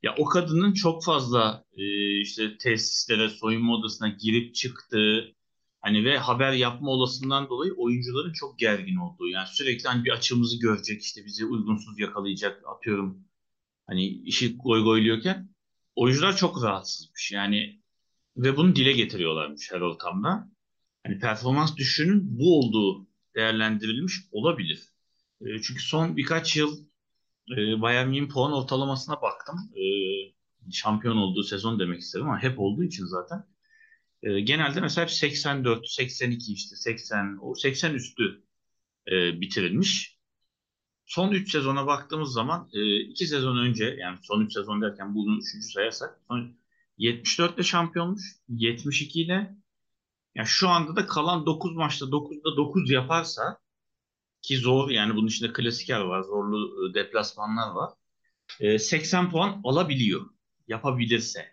Ya 0.03 0.15
o 0.19 0.25
kadının 0.25 0.73
çok 0.73 1.05
fazla 1.05 1.65
e, 1.77 1.83
işte 2.21 2.59
tesislere, 2.59 3.29
soyunma 3.29 3.75
odasına 3.75 4.09
girip 4.09 4.55
çıktığı 4.55 5.35
hani 5.81 6.05
ve 6.05 6.19
haber 6.19 6.53
yapma 6.53 6.91
olasılığından 6.91 7.49
dolayı 7.49 7.73
oyuncuların 7.77 8.33
çok 8.33 8.59
gergin 8.59 8.97
olduğu. 8.97 9.29
Yani 9.29 9.49
sürekli 9.49 9.89
hani 9.89 10.05
bir 10.05 10.11
açığımızı 10.11 10.61
görecek 10.61 11.03
işte 11.03 11.25
bizi 11.25 11.45
uygunsuz 11.47 11.99
yakalayacak 11.99 12.63
atıyorum. 12.67 13.25
Hani 13.87 14.07
işi 14.07 14.57
goy 14.57 14.85
goyluyorken 14.85 15.49
oyuncular 15.97 16.37
çok 16.37 16.65
rahatsızmış. 16.65 17.33
Yani 17.33 17.83
ve 18.37 18.57
bunu 18.57 18.77
dile 18.77 18.93
getiriyorlarmış 18.93 19.73
her 19.73 19.81
ortamda. 19.81 20.51
Hani 21.07 21.19
performans 21.19 21.77
düşüşünün 21.77 22.39
bu 22.39 22.59
olduğu 22.59 23.07
değerlendirilmiş 23.35 24.15
olabilir. 24.33 24.89
E, 25.41 25.63
çünkü 25.63 25.83
son 25.83 26.17
birkaç 26.17 26.57
yıl 26.57 26.92
e, 27.51 27.83
Bayern 27.83 28.09
Münih'in 28.09 28.29
puan 28.29 28.53
ortalamasına 28.53 29.23
baktım. 29.23 29.57
E, 29.77 29.85
şampiyon 30.73 31.17
olduğu 31.17 31.43
sezon 31.43 31.79
demek 31.79 32.01
istedim 32.01 32.27
ama 32.27 32.43
hep 32.43 32.61
olduğu 32.61 32.85
için 32.85 33.05
zaten. 33.05 33.47
E, 34.23 34.41
genelde 34.41 34.81
mesela 34.81 35.09
84, 35.09 35.89
82 35.89 36.53
işte 36.53 36.77
80, 36.77 37.39
o 37.43 37.55
80 37.55 37.95
üstü 37.95 38.43
e, 39.09 39.41
bitirilmiş. 39.41 40.19
Son 41.07 41.33
3 41.33 41.53
sezona 41.53 41.87
baktığımız 41.87 42.33
zaman 42.33 42.69
2 42.69 43.25
e, 43.25 43.27
sezon 43.27 43.57
önce 43.57 43.97
yani 44.01 44.19
son 44.23 44.41
3 44.41 44.53
sezon 44.53 44.83
derken 44.83 45.15
bunu 45.15 45.39
3. 45.39 45.73
sayarsak 45.73 46.21
son 46.29 46.57
74 46.99 47.55
ile 47.55 47.63
şampiyonmuş. 47.63 48.23
72 48.49 49.23
ile 49.23 49.57
yani 50.35 50.47
şu 50.47 50.69
anda 50.69 50.97
da 50.97 51.07
kalan 51.07 51.47
9 51.47 51.77
maçta 51.77 52.07
9'da 52.07 52.57
9 52.57 52.91
yaparsa 52.91 53.59
ki 54.43 54.59
zor 54.59 54.91
yani 54.91 55.15
bunun 55.15 55.27
içinde 55.27 55.53
klasikler 55.53 56.01
var, 56.01 56.23
zorlu 56.23 56.91
e, 56.91 56.95
deplasmanlar 56.95 57.71
var. 57.71 57.91
80 58.79 59.31
puan 59.31 59.61
alabiliyor 59.65 60.27
yapabilirse. 60.69 61.53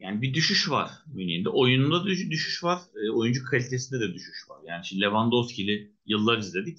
Yani 0.00 0.22
bir 0.22 0.34
düşüş 0.34 0.70
var 0.70 0.90
Münih'in 1.06 1.44
de. 1.44 1.48
Oyununda 1.48 2.06
düşüş 2.06 2.64
var. 2.64 2.80
E, 3.06 3.10
oyuncu 3.10 3.44
kalitesinde 3.44 4.00
de 4.00 4.14
düşüş 4.14 4.48
var. 4.48 4.58
Yani 4.66 4.84
şimdi 4.86 5.02
Lewandowski'li 5.02 5.92
yıllar 6.06 6.38
izledik. 6.38 6.78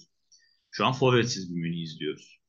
Şu 0.71 0.85
an 0.85 0.93
forvetsiz 0.93 1.55
bir 1.55 1.61
Münih 1.61 1.81
izliyoruz. 1.81 2.39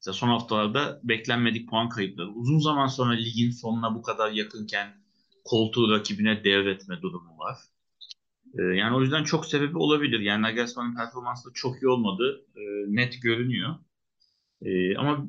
Mesela 0.00 0.14
son 0.14 0.28
haftalarda 0.28 1.00
beklenmedik 1.02 1.68
puan 1.68 1.88
kayıpları. 1.88 2.28
Uzun 2.28 2.58
zaman 2.58 2.86
sonra 2.86 3.12
ligin 3.12 3.50
sonuna 3.50 3.94
bu 3.94 4.02
kadar 4.02 4.32
yakınken 4.32 5.02
koltuğu 5.44 5.90
rakibine 5.90 6.44
devretme 6.44 7.02
durumu 7.02 7.38
var. 7.38 7.58
E, 8.58 8.62
yani 8.62 8.96
o 8.96 9.00
yüzden 9.00 9.24
çok 9.24 9.46
sebebi 9.46 9.78
olabilir. 9.78 10.20
Yani 10.20 10.42
Nagelsmann'ın 10.42 10.96
performansı 10.96 11.50
da 11.50 11.54
çok 11.54 11.82
iyi 11.82 11.88
olmadı. 11.88 12.46
E, 12.56 12.60
net 12.96 13.22
görünüyor. 13.22 13.74
E, 14.62 14.96
ama 14.96 15.26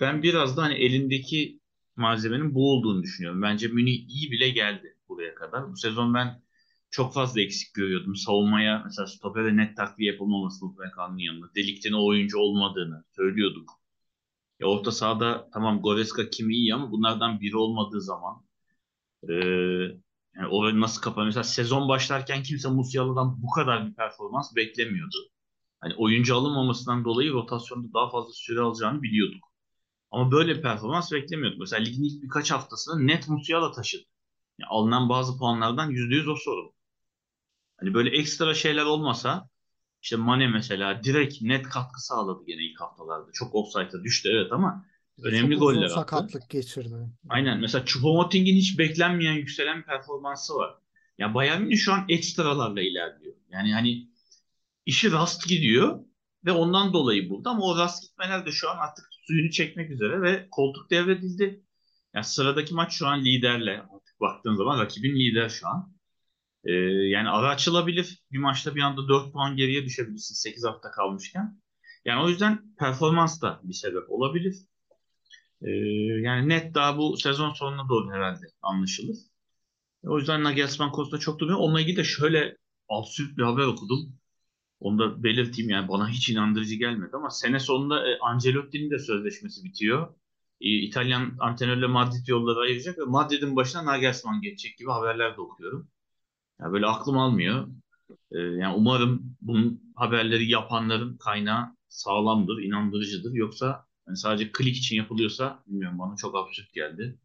ben 0.00 0.22
biraz 0.22 0.56
da 0.56 0.62
hani 0.62 0.74
elindeki 0.74 1.60
malzemenin 1.96 2.54
bu 2.54 2.72
olduğunu 2.72 3.02
düşünüyorum. 3.02 3.42
Bence 3.42 3.68
Münih 3.68 4.08
iyi 4.08 4.30
bile 4.30 4.50
geldi 4.50 4.96
buraya 5.08 5.34
kadar. 5.34 5.72
Bu 5.72 5.76
sezon 5.76 6.14
ben 6.14 6.42
çok 6.90 7.14
fazla 7.14 7.40
eksik 7.40 7.74
görüyordum. 7.74 8.16
Savunmaya 8.16 8.82
mesela 8.84 9.06
stopere 9.06 9.56
net 9.56 9.76
takviye 9.76 10.12
yapılmaması 10.12 10.66
Ultrakan'ın 10.66 11.18
yanında. 11.18 11.54
Delikten 11.54 11.92
o 11.92 12.06
oyuncu 12.06 12.38
olmadığını 12.38 13.04
söylüyorduk. 13.16 13.70
Ya 14.60 14.66
orta 14.66 14.92
sahada 14.92 15.48
tamam 15.52 15.82
Goreska 15.82 16.30
kimi 16.30 16.54
iyi 16.54 16.74
ama 16.74 16.90
bunlardan 16.90 17.40
biri 17.40 17.56
olmadığı 17.56 18.00
zaman 18.02 18.44
e, 19.30 19.34
yani 20.36 20.48
orayı 20.48 20.80
nasıl 20.80 21.02
kapanıyor? 21.02 21.26
Mesela 21.26 21.44
sezon 21.44 21.88
başlarken 21.88 22.42
kimse 22.42 22.68
Musiala'dan 22.68 23.42
bu 23.42 23.50
kadar 23.50 23.86
bir 23.88 23.94
performans 23.94 24.56
beklemiyordu. 24.56 25.16
Hani 25.80 25.94
oyuncu 25.94 26.36
alınmamasından 26.36 27.04
dolayı 27.04 27.32
rotasyonda 27.32 27.92
daha 27.94 28.10
fazla 28.10 28.32
süre 28.32 28.60
alacağını 28.60 29.02
biliyorduk. 29.02 29.44
Ama 30.10 30.32
böyle 30.32 30.56
bir 30.56 30.62
performans 30.62 31.12
beklemiyorduk. 31.12 31.60
Mesela 31.60 31.82
ligin 31.82 32.04
ilk 32.04 32.22
birkaç 32.22 32.50
haftasında 32.50 32.98
net 32.98 33.28
Musiala 33.28 33.72
taşıdı. 33.72 34.04
Yani 34.58 34.68
alınan 34.68 35.08
bazı 35.08 35.38
puanlardan 35.38 35.90
%100 35.90 36.28
o 36.28 36.36
sorun. 36.36 36.72
Hani 37.80 37.94
böyle 37.94 38.18
ekstra 38.18 38.54
şeyler 38.54 38.84
olmasa 38.84 39.48
işte 40.02 40.16
Mane 40.16 40.48
mesela 40.48 41.04
direkt 41.04 41.42
net 41.42 41.68
katkı 41.68 42.06
sağladı 42.06 42.44
gene 42.46 42.62
ilk 42.62 42.80
haftalarda. 42.80 43.30
Çok 43.32 43.54
offside'a 43.54 44.04
düştü 44.04 44.28
evet 44.32 44.52
ama 44.52 44.86
önemli 45.22 45.52
Çok 45.54 45.60
goller 45.60 45.84
attı. 45.84 45.94
sakatlık 45.94 46.50
geçirdi. 46.50 46.94
Aynen. 47.28 47.60
Mesela 47.60 47.84
Choupo-Moting'in 47.84 48.56
hiç 48.56 48.78
beklenmeyen 48.78 49.32
yükselen 49.32 49.82
performansı 49.82 50.54
var. 50.54 50.74
Ya 51.18 51.34
Bayern 51.34 51.62
Münih 51.62 51.76
şu 51.76 51.92
an 51.92 52.04
ekstralarla 52.08 52.82
ilerliyor. 52.82 53.34
Yani 53.50 53.72
hani 53.74 54.08
işi 54.86 55.12
rast 55.12 55.48
gidiyor 55.48 56.00
ve 56.44 56.52
ondan 56.52 56.92
dolayı 56.92 57.30
burada 57.30 57.50
ama 57.50 57.64
o 57.64 57.78
rast 57.78 58.02
gitmeler 58.02 58.46
de 58.46 58.50
şu 58.52 58.70
an 58.70 58.76
artık 58.78 59.08
suyunu 59.26 59.50
çekmek 59.50 59.90
üzere 59.90 60.22
ve 60.22 60.48
koltuk 60.50 60.90
devredildi. 60.90 61.62
Yani 62.14 62.24
sıradaki 62.24 62.74
maç 62.74 62.92
şu 62.92 63.06
an 63.06 63.24
liderle 63.24 63.80
artık 63.80 64.20
baktığın 64.20 64.56
zaman 64.56 64.80
rakibin 64.80 65.16
lider 65.16 65.48
şu 65.48 65.68
an. 65.68 65.96
Ee, 66.64 66.72
yani 67.10 67.28
ara 67.28 67.48
açılabilir. 67.48 68.22
Bir 68.32 68.38
maçta 68.38 68.74
bir 68.74 68.80
anda 68.80 69.08
4 69.08 69.32
puan 69.32 69.56
geriye 69.56 69.84
düşebilirsin 69.84 70.34
8 70.34 70.64
hafta 70.64 70.90
kalmışken. 70.90 71.60
Yani 72.04 72.22
o 72.22 72.28
yüzden 72.28 72.74
performans 72.78 73.42
da 73.42 73.60
bir 73.62 73.74
sebep 73.74 74.10
olabilir. 74.10 74.56
Ee, 75.62 75.70
yani 76.22 76.48
net 76.48 76.74
daha 76.74 76.98
bu 76.98 77.16
sezon 77.16 77.52
sonuna 77.52 77.88
doğru 77.88 78.12
herhalde 78.12 78.46
anlaşılır. 78.62 79.16
O 80.04 80.18
yüzden 80.18 80.44
Nagelsmann 80.44 80.92
konusunda 80.92 81.20
çok 81.20 81.38
durmuyor. 81.38 81.60
Onunla 81.60 81.80
ilgili 81.80 81.96
de 81.96 82.04
şöyle 82.04 82.56
absürt 82.88 83.38
bir 83.38 83.42
haber 83.42 83.64
okudum. 83.66 84.18
Onu 84.80 84.98
da 84.98 85.22
belirteyim 85.22 85.70
yani 85.70 85.88
bana 85.88 86.08
hiç 86.08 86.28
inandırıcı 86.30 86.74
gelmedi 86.74 87.10
ama 87.16 87.30
sene 87.30 87.60
sonunda 87.60 88.08
e, 88.10 88.18
Ancelotti'nin 88.18 88.90
de 88.90 88.98
sözleşmesi 88.98 89.64
bitiyor. 89.64 90.14
E, 90.60 90.68
İtalyan 90.68 91.36
antrenörle 91.40 91.86
Madrid 91.86 92.28
yolları 92.28 92.60
ayıracak 92.60 92.98
ve 92.98 93.04
Madrid'in 93.04 93.56
başına 93.56 93.84
Nagelsmann 93.86 94.40
geçecek 94.40 94.78
gibi 94.78 94.90
haberler 94.90 95.36
de 95.36 95.40
okuyorum. 95.40 95.88
Yani 96.60 96.72
böyle 96.72 96.86
aklım 96.86 97.18
almıyor. 97.18 97.68
E, 98.32 98.38
yani 98.38 98.74
umarım 98.76 99.36
bunun 99.40 99.92
haberleri 99.96 100.50
yapanların 100.50 101.16
kaynağı 101.18 101.76
sağlamdır, 101.88 102.62
inandırıcıdır. 102.62 103.34
Yoksa 103.34 103.85
yani 104.06 104.16
sadece 104.16 104.52
klik 104.52 104.76
için 104.76 104.96
yapılıyorsa 104.96 105.62
bilmiyorum 105.66 105.98
bana 105.98 106.16
çok 106.16 106.36
absürt 106.36 106.72
geldi. 106.72 107.18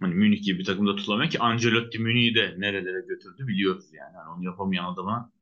Hani 0.00 0.14
Münih 0.14 0.42
gibi 0.42 0.58
bir 0.58 0.64
takımda 0.64 0.96
tutulamıyor 0.96 1.30
ki 1.30 1.38
Ancelotti 1.38 1.98
Münih'i 1.98 2.34
de 2.34 2.54
nerelere 2.58 3.00
götürdü 3.06 3.46
biliyoruz 3.46 3.84
yani. 3.92 4.14
yani 4.16 4.28
onu 4.36 4.44
yapamayan 4.44 4.92
adama 4.92 5.32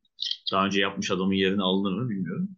daha 0.51 0.65
önce 0.65 0.81
yapmış 0.81 1.11
adamın 1.11 1.33
yerine 1.33 1.61
alınır 1.61 2.01
mı 2.01 2.09
bilmiyorum. 2.09 2.49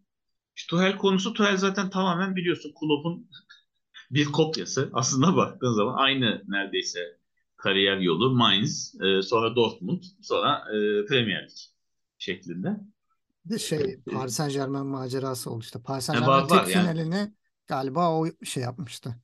İşte 0.56 0.70
Tuhel 0.70 0.98
konusu 0.98 1.34
Tuhel 1.34 1.58
zaten 1.58 1.90
tamamen 1.90 2.36
biliyorsun 2.36 2.74
Klopp'un 2.80 3.30
bir 4.12 4.26
kopyası. 4.26 4.90
Aslında 4.94 5.36
baktığın 5.36 5.74
zaman 5.74 5.96
aynı 5.98 6.44
neredeyse 6.48 7.00
kariyer 7.58 7.98
yolu 7.98 8.36
Mainz, 8.36 8.96
e, 9.02 9.22
sonra 9.22 9.56
Dortmund, 9.56 10.04
sonra 10.22 10.58
e, 10.58 11.06
Premier 11.06 11.44
Lig 11.44 11.52
şeklinde. 12.18 12.78
Bir 13.46 13.60
şey 13.60 14.00
Paris 14.14 14.34
Saint 14.34 14.54
Germain 14.54 14.86
macerası 14.86 15.52
oldu 15.52 15.64
işte. 15.64 15.82
Paris 15.84 16.06
Saint 16.06 16.20
Germain 16.20 16.48
tek 16.48 16.58
yani. 16.58 16.72
finalini 16.72 17.34
galiba 17.68 18.12
o 18.12 18.28
şey 18.44 18.64
yapmıştı. 18.64 19.16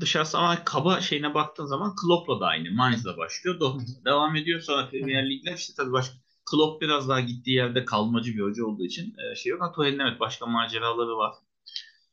Dışarısı 0.00 0.38
ama 0.38 0.64
kaba 0.64 1.00
şeyine 1.00 1.34
baktığın 1.34 1.66
zaman 1.66 1.96
Klopp'la 1.96 2.40
da 2.40 2.46
aynı. 2.46 2.70
Mainz'la 2.70 3.16
başlıyor. 3.16 3.60
Dortmund'la 3.60 4.04
devam 4.04 4.36
ediyor. 4.36 4.60
Sonra 4.60 4.88
Premier 4.88 5.30
Lig'ler 5.30 5.54
işte 5.54 5.74
tabii 5.76 5.92
başka 5.92 6.14
Klopp 6.50 6.82
biraz 6.82 7.08
daha 7.08 7.20
gittiği 7.20 7.54
yerde 7.54 7.84
kalmacı 7.84 8.32
bir 8.34 8.42
hoca 8.42 8.64
olduğu 8.66 8.84
için 8.84 9.14
e, 9.32 9.36
şey 9.36 9.50
yok. 9.50 9.62
Ama 9.62 9.72
Tuchel'in 9.72 9.98
evet 9.98 10.20
başka 10.20 10.46
maceraları 10.46 11.16
var. 11.16 11.34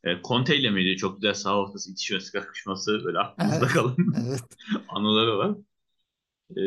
E, 0.04 0.22
Conte 0.24 0.58
ile 0.58 0.70
miydi? 0.70 0.98
Çok 0.98 1.16
güzel 1.16 1.34
sağ 1.34 1.58
ortası 1.58 1.92
itişmesi, 1.92 2.32
kakışması 2.32 3.02
böyle 3.06 3.20
aklımızda 3.20 3.66
Evet. 3.66 3.74
kalan 3.74 3.96
Evet. 4.28 4.44
anıları 4.90 5.38
var. 5.38 5.56
E, 6.56 6.62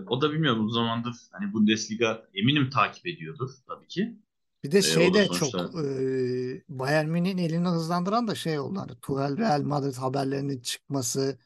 o 0.00 0.20
da 0.20 0.32
bilmiyorum 0.32 0.66
uzun 0.66 0.74
zamandır 0.74 1.16
hani 1.32 1.52
Bundesliga 1.52 2.28
eminim 2.34 2.70
takip 2.70 3.06
ediyordur 3.06 3.50
tabii 3.66 3.88
ki. 3.88 4.16
Bir 4.64 4.72
de 4.72 4.78
E, 4.78 4.82
şey 4.82 5.14
de 5.14 5.24
sonuçta 5.26 5.58
çok 5.58 5.74
e, 5.84 6.62
Bayern 6.68 7.08
Münih'in 7.08 7.38
elini 7.38 7.68
hızlandıran 7.68 8.28
da 8.28 8.34
şey 8.34 8.58
oldu. 8.58 8.78
Hani 8.80 9.00
Tuchel 9.02 9.36
Real 9.38 9.62
Madrid 9.62 9.94
haberlerinin 9.94 10.60
çıkması. 10.60 11.38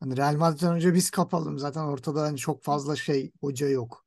Hani 0.00 0.16
Real 0.16 0.36
Madrid'den 0.36 0.74
önce 0.74 0.94
biz 0.94 1.10
kapalım. 1.10 1.58
Zaten 1.58 1.80
ortada 1.82 2.22
hani 2.22 2.38
çok 2.38 2.62
fazla 2.64 2.96
şey 2.96 3.32
hoca 3.40 3.68
yok. 3.68 4.04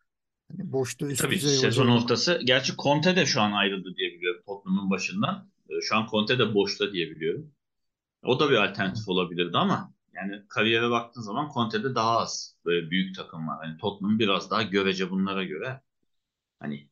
Hani 0.51 0.71
boşta 0.71 1.05
üst 1.07 1.21
tabii 1.21 1.35
düzey 1.35 1.57
hoca 1.59 1.71
sezon 1.71 1.87
yok. 1.87 2.03
ortası. 2.03 2.39
Gerçi 2.45 2.75
Conte 2.77 3.15
de 3.15 3.25
şu 3.25 3.41
an 3.41 3.51
ayrıldı 3.51 3.95
diye 3.95 4.13
biliyorum 4.13 4.41
Tottenham'ın 4.45 4.89
başından. 4.89 5.49
E, 5.69 5.81
şu 5.81 5.95
an 5.95 6.07
Conte 6.11 6.39
de 6.39 6.53
boşta 6.53 6.93
diye 6.93 7.09
biliyorum. 7.11 7.51
O 8.23 8.39
da 8.39 8.49
bir 8.49 8.55
alternatif 8.55 9.09
olabilirdi 9.09 9.57
ama 9.57 9.93
yani 10.15 10.43
kariyere 10.49 10.89
baktığın 10.89 11.21
zaman 11.21 11.51
Conte'de 11.53 11.95
daha 11.95 12.17
az 12.19 12.57
böyle 12.65 12.91
büyük 12.91 13.15
takım 13.15 13.47
var. 13.47 13.57
Hani 13.65 13.77
Tottenham 13.77 14.19
biraz 14.19 14.51
daha 14.51 14.61
görece 14.63 15.11
bunlara 15.11 15.43
göre 15.43 15.81
hani 16.59 16.89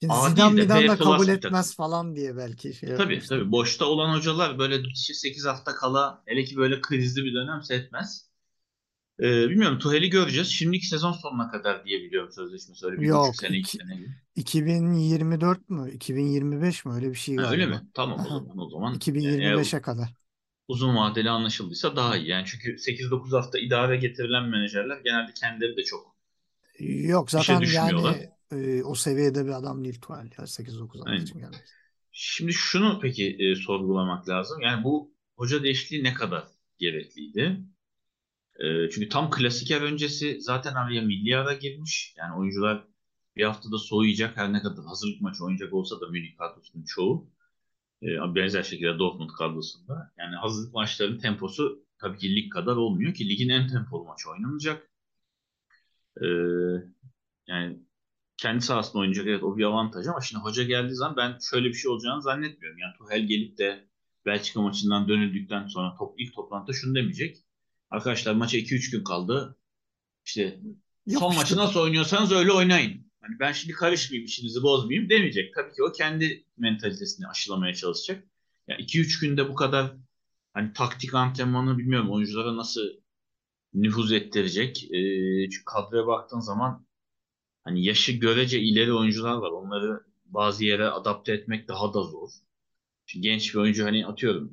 Şimdi 0.00 0.12
A 0.12 0.14
Zidane 0.14 0.56
değil 0.72 0.86
de 0.86 0.86
da 0.86 0.98
kabul 1.00 1.28
bir 1.32 1.40
takım. 1.40 1.60
etmez 1.60 1.76
falan 1.76 2.16
diye 2.16 2.36
belki 2.36 2.74
şey 2.74 2.88
Tabii 2.94 3.22
yapmıştır. 3.22 3.26
tabii 3.26 3.52
boşta 3.52 3.84
olan 3.84 4.16
hocalar 4.16 4.58
böyle 4.58 4.88
işte 4.94 5.14
8 5.14 5.44
hafta 5.46 5.74
kala 5.74 6.22
hele 6.26 6.44
ki 6.44 6.56
böyle 6.56 6.80
krizli 6.80 7.24
bir 7.24 7.34
dönemse 7.34 7.74
etmez. 7.74 8.30
Ee, 9.20 9.50
bilmiyorum 9.50 9.78
Tuhel'i 9.78 10.10
göreceğiz. 10.10 10.48
Şimdiki 10.48 10.86
sezon 10.88 11.12
sonuna 11.12 11.50
kadar 11.50 11.86
diye 11.86 12.00
biliyorum 12.02 12.32
sözleşmesi. 12.32 12.86
Öyle 12.86 13.02
bir 13.02 13.12
buçuk 13.12 13.36
Yok. 13.36 13.36
sene, 13.36 13.58
iki 13.58 13.72
iki- 13.72 13.78
sene 13.78 13.96
gibi. 13.96 14.14
2024 14.36 15.68
mü? 15.70 15.90
2025 15.92 16.84
mi? 16.84 16.92
Öyle 16.94 17.10
bir 17.10 17.14
şey 17.14 17.36
Ha, 17.36 17.50
öyle 17.50 17.66
galiba. 17.66 17.66
mi? 17.66 17.88
Tamam 17.94 18.26
o 18.26 18.30
zaman 18.30 18.58
o 18.58 18.68
zaman. 18.70 19.04
Yani 19.22 19.36
eğer 19.42 19.60
2025'e 19.60 19.82
kadar. 19.82 20.14
Uzun 20.68 20.96
vadeli 20.96 21.30
anlaşıldıysa 21.30 21.96
daha 21.96 22.16
iyi. 22.16 22.28
Yani 22.28 22.44
çünkü 22.46 22.78
8-9 22.78 23.36
hafta 23.36 23.58
idare 23.58 23.96
getirilen 23.96 24.44
menajerler 24.44 25.00
genelde 25.00 25.32
kendileri 25.32 25.76
de 25.76 25.84
çok 25.84 26.14
Yok 26.78 27.28
işe 27.28 27.38
zaten 27.38 27.60
yani 27.72 28.30
e, 28.52 28.82
o 28.82 28.94
seviyede 28.94 29.44
bir 29.44 29.50
adam 29.50 29.84
değil 29.84 30.00
Tuchel 30.00 30.30
ya 30.38 30.44
8-9 30.44 30.98
hafta 30.98 31.14
için 31.14 31.38
gelmez. 31.38 31.60
Şimdi 32.12 32.52
şunu 32.52 32.98
peki 33.02 33.36
e, 33.38 33.54
sorgulamak 33.54 34.28
lazım. 34.28 34.60
Yani 34.60 34.84
bu 34.84 35.14
hoca 35.36 35.62
değişikliği 35.62 36.04
ne 36.04 36.14
kadar 36.14 36.44
gerekliydi? 36.78 37.60
E, 38.56 38.90
çünkü 38.90 39.08
tam 39.08 39.30
klasiker 39.30 39.80
öncesi 39.80 40.40
zaten 40.40 40.74
araya 40.74 41.02
milli 41.02 41.36
ara 41.36 41.54
girmiş. 41.54 42.14
Yani 42.18 42.38
oyuncular 42.38 42.84
bir 43.36 43.44
haftada 43.44 43.78
soğuyacak. 43.78 44.36
Her 44.36 44.52
ne 44.52 44.62
kadar 44.62 44.84
hazırlık 44.84 45.20
maçı 45.20 45.44
oynayacak 45.44 45.72
olsa 45.72 46.00
da 46.00 46.08
Münih 46.08 46.36
kadrosunun 46.36 46.84
çoğu. 46.84 47.30
E, 48.04 48.34
benzer 48.34 48.62
şekilde 48.62 48.98
Dortmund 48.98 49.30
kadrosunda. 49.38 50.12
Yani 50.18 50.36
hazırlık 50.36 50.74
maçlarının 50.74 51.18
temposu 51.18 51.84
tabii 51.98 52.18
ki 52.18 52.36
lig 52.36 52.52
kadar 52.52 52.76
olmuyor 52.76 53.14
ki 53.14 53.28
ligin 53.28 53.48
en 53.48 53.68
tempolu 53.68 54.04
maçı 54.04 54.30
oynanacak. 54.30 54.90
E, 56.22 56.26
yani 57.46 57.78
kendi 58.36 58.60
sahasında 58.60 58.98
oynayacak 58.98 59.26
evet 59.26 59.42
o 59.42 59.56
bir 59.56 59.64
avantaj 59.64 60.06
ama 60.06 60.20
şimdi 60.20 60.42
hoca 60.42 60.62
geldiği 60.62 60.94
zaman 60.94 61.16
ben 61.16 61.38
şöyle 61.50 61.68
bir 61.68 61.74
şey 61.74 61.90
olacağını 61.90 62.22
zannetmiyorum. 62.22 62.78
Yani 62.78 62.94
Tuchel 62.98 63.26
gelip 63.26 63.58
de 63.58 63.88
Belçika 64.26 64.62
maçından 64.62 65.08
dönüldükten 65.08 65.66
sonra 65.66 65.96
top, 65.98 66.20
ilk 66.20 66.34
toplantıda 66.34 66.72
şunu 66.72 66.94
demeyecek. 66.94 67.44
Arkadaşlar 67.90 68.34
maça 68.34 68.58
2-3 68.58 68.90
gün 68.92 69.04
kaldı. 69.04 69.58
İşte 70.24 70.60
son 71.18 71.34
maçı 71.34 71.56
nasıl 71.56 71.80
oynuyorsanız 71.80 72.32
öyle 72.32 72.52
oynayın. 72.52 73.03
Hani 73.26 73.40
ben 73.40 73.52
şimdi 73.52 73.72
karışmayayım, 73.74 74.26
işinizi 74.26 74.62
bozmayayım 74.62 75.10
demeyecek. 75.10 75.54
Tabii 75.54 75.72
ki 75.74 75.82
o 75.82 75.92
kendi 75.92 76.44
mentalitesini 76.56 77.26
aşılamaya 77.26 77.74
çalışacak. 77.74 78.24
Yani 78.68 78.82
2-3 78.82 79.20
günde 79.20 79.48
bu 79.48 79.54
kadar 79.54 79.92
hani 80.54 80.72
taktik 80.72 81.14
antrenmanı 81.14 81.78
bilmiyorum 81.78 82.10
oyunculara 82.10 82.56
nasıl 82.56 82.80
nüfuz 83.74 84.12
ettirecek. 84.12 84.84
Ee, 84.84 85.50
çünkü 85.50 85.64
kadroya 85.64 86.06
baktığın 86.06 86.40
zaman 86.40 86.86
hani 87.64 87.84
yaşı 87.84 88.12
görece 88.12 88.60
ileri 88.60 88.92
oyuncular 88.92 89.34
var. 89.34 89.50
Onları 89.50 90.00
bazı 90.26 90.64
yere 90.64 90.86
adapte 90.88 91.32
etmek 91.32 91.68
daha 91.68 91.94
da 91.94 92.02
zor. 92.02 92.30
Şimdi 93.06 93.28
genç 93.28 93.54
bir 93.54 93.58
oyuncu 93.60 93.84
hani 93.84 94.06
atıyorum 94.06 94.52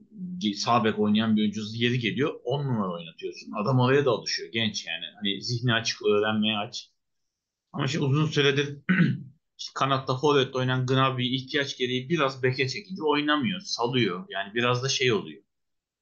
sağ 0.56 0.96
oynayan 0.98 1.36
bir 1.38 1.42
oyuncu 1.42 1.62
yeri 1.74 2.00
geliyor 2.00 2.40
10 2.44 2.66
numara 2.66 2.92
oynatıyorsun. 2.94 3.52
Adam 3.52 3.80
oraya 3.80 4.06
da 4.06 4.12
alışıyor 4.12 4.50
genç 4.52 4.88
yani. 4.88 5.06
Hani 5.16 5.42
zihni 5.42 5.74
açık 5.74 6.06
öğrenmeye 6.06 6.58
aç. 6.58 6.92
Ama 7.74 7.88
şimdi 7.88 8.06
uzun 8.06 8.26
süredir 8.26 8.78
işte 9.58 9.72
kanatta 9.76 10.18
forvet 10.18 10.56
oynayan 10.56 10.86
Gnabry 10.86 11.36
ihtiyaç 11.36 11.78
gereği 11.78 12.10
biraz 12.10 12.44
beke 12.44 12.68
çekince 12.68 13.04
oynamıyor, 13.04 13.60
salıyor. 13.60 14.26
Yani 14.30 14.54
biraz 14.54 14.84
da 14.84 14.90
şey 14.90 15.14
oluyor. 15.14 15.44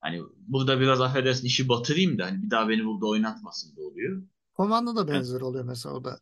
Hani 0.01 0.21
burada 0.47 0.79
biraz 0.79 1.01
affedersin 1.01 1.47
işi 1.47 1.69
batırayım 1.69 2.17
da 2.19 2.25
hani 2.25 2.43
bir 2.43 2.49
daha 2.49 2.69
beni 2.69 2.85
burada 2.85 3.05
oynatmasın 3.05 3.77
da 3.77 3.81
oluyor. 3.81 4.23
Komanda 4.53 4.95
da 4.95 5.07
benzer 5.07 5.41
oluyor 5.41 5.65
mesela 5.65 5.95
o 5.95 6.03
da 6.03 6.19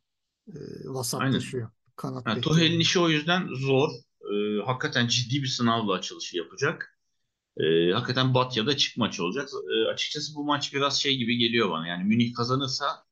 e, 0.48 0.60
vasatlaşıyor. 0.86 1.70
Kanat 1.96 2.28
Yani 2.28 2.42
yerine. 2.60 2.76
işi 2.76 3.00
o 3.00 3.10
yüzden 3.10 3.48
zor. 3.54 3.90
Ee, 4.22 4.62
hakikaten 4.66 5.08
ciddi 5.08 5.44
bir 5.44 5.48
sınavla 5.48 5.94
açılışı 5.94 6.38
yapacak. 6.38 7.00
Ee, 7.58 7.92
hakikaten 7.92 8.34
Batya'da 8.34 8.78
çık 8.78 8.98
maçı 8.98 9.24
olacak. 9.24 9.50
Ee, 9.72 9.86
açıkçası 9.94 10.36
bu 10.36 10.44
maç 10.44 10.74
biraz 10.74 11.00
şey 11.02 11.18
gibi 11.18 11.38
geliyor 11.38 11.70
bana. 11.70 11.88
Yani 11.88 12.04
Münih 12.04 12.34
kazanırsa 12.34 13.07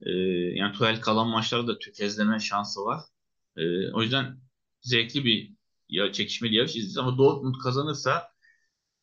e, 0.00 0.10
yani 0.54 0.72
Tuchel 0.72 1.00
kalan 1.00 1.28
maçlarda 1.28 1.66
da 1.68 1.78
tökezleme 1.78 2.40
şansı 2.40 2.80
var. 2.80 3.00
Ee, 3.56 3.92
o 3.92 4.02
yüzden 4.02 4.40
zevkli 4.82 5.24
bir 5.24 5.54
ya, 5.88 6.12
çekişmeli 6.12 6.54
yarış 6.54 6.70
izleyeceğiz. 6.70 6.98
Ama 6.98 7.18
Dortmund 7.18 7.54
kazanırsa 7.62 8.28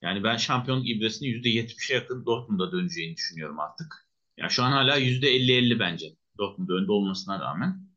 yani 0.01 0.23
ben 0.23 0.37
şampiyonluk 0.37 0.89
ibresini 0.89 1.29
%70'e 1.29 1.95
yakın 1.95 2.25
Dortmund'a 2.25 2.71
döneceğini 2.71 3.15
düşünüyorum 3.15 3.59
artık. 3.59 4.07
Yani 4.37 4.51
şu 4.51 4.63
an 4.63 4.71
hala 4.71 4.99
%50-50 4.99 5.79
bence. 5.79 6.15
Dortmund 6.37 6.69
önde 6.69 6.91
olmasına 6.91 7.39
rağmen. 7.39 7.87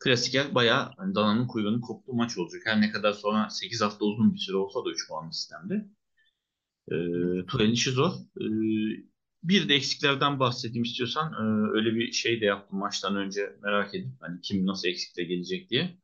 Klasiker 0.00 0.54
bayağı 0.54 0.92
hani 0.96 1.14
dananın 1.14 1.46
kuyruğunun 1.46 1.80
koptuğu 1.80 2.12
maç 2.12 2.38
olacak. 2.38 2.62
Her 2.64 2.80
ne 2.80 2.90
kadar 2.90 3.12
sonra 3.12 3.50
8 3.50 3.80
hafta 3.80 4.04
uzun 4.04 4.34
bir 4.34 4.38
süre 4.38 4.56
olsa 4.56 4.84
da 4.84 4.90
3 4.90 5.08
puanlı 5.08 5.32
sistemde. 5.32 5.74
E, 6.88 6.96
Tuhel'in 7.46 7.72
işi 7.72 7.90
zor. 7.90 8.12
E, 8.40 8.44
bir 9.42 9.68
de 9.68 9.74
eksiklerden 9.74 10.40
bahsedeyim 10.40 10.82
istiyorsan. 10.82 11.32
E, 11.32 11.70
öyle 11.76 11.94
bir 11.94 12.12
şey 12.12 12.40
de 12.40 12.44
yaptım 12.44 12.78
maçtan 12.78 13.16
önce 13.16 13.56
merak 13.62 13.94
edip 13.94 14.10
hani 14.20 14.40
kim 14.40 14.66
nasıl 14.66 14.88
eksikle 14.88 15.24
gelecek 15.24 15.70
diye. 15.70 15.98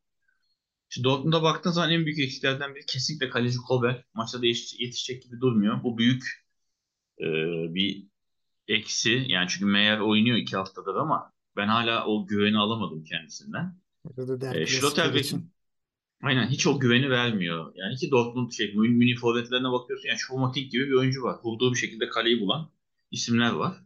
Şimdi 0.88 1.04
Dortmund'a 1.04 1.42
baktığın 1.42 1.70
zaman 1.70 1.90
en 1.90 2.06
büyük 2.06 2.18
eksiklerden 2.18 2.74
biri 2.74 2.86
kesinlikle 2.86 3.30
kaleci 3.30 3.58
Kober. 3.58 4.04
Maçta 4.14 4.42
da 4.42 4.46
yetiş- 4.46 4.82
yetişecek 4.82 5.22
gibi 5.22 5.40
durmuyor. 5.40 5.82
Bu 5.82 5.98
büyük 5.98 6.24
e, 7.20 7.24
bir 7.74 8.06
eksi. 8.68 9.24
Yani 9.28 9.48
çünkü 9.48 9.66
Meyer 9.66 9.98
oynuyor 9.98 10.36
iki 10.36 10.56
haftadır 10.56 10.94
ama 10.94 11.32
ben 11.56 11.68
hala 11.68 12.06
o 12.06 12.26
güveni 12.26 12.58
alamadım 12.58 13.04
kendisinden. 13.04 13.78
E, 14.56 14.64
klasiker 14.64 14.80
Schlotterbeck 14.80 15.24
için. 15.26 15.50
aynen 16.22 16.48
hiç 16.48 16.66
o 16.66 16.80
güveni 16.80 17.10
vermiyor. 17.10 17.72
Yani 17.76 17.96
ki 17.96 18.10
Dortmund 18.10 18.52
şey 18.52 18.74
Münih 18.74 19.16
forvetlerine 19.16 19.72
bakıyorsun 19.72 20.08
yani 20.08 20.18
Choupo-Moting 20.18 20.68
gibi 20.70 20.86
bir 20.86 20.92
oyuncu 20.94 21.22
var. 21.22 21.36
Vurduğu 21.44 21.72
bir 21.72 21.78
şekilde 21.78 22.08
kaleyi 22.08 22.40
bulan 22.40 22.70
isimler 23.10 23.52
var. 23.52 23.76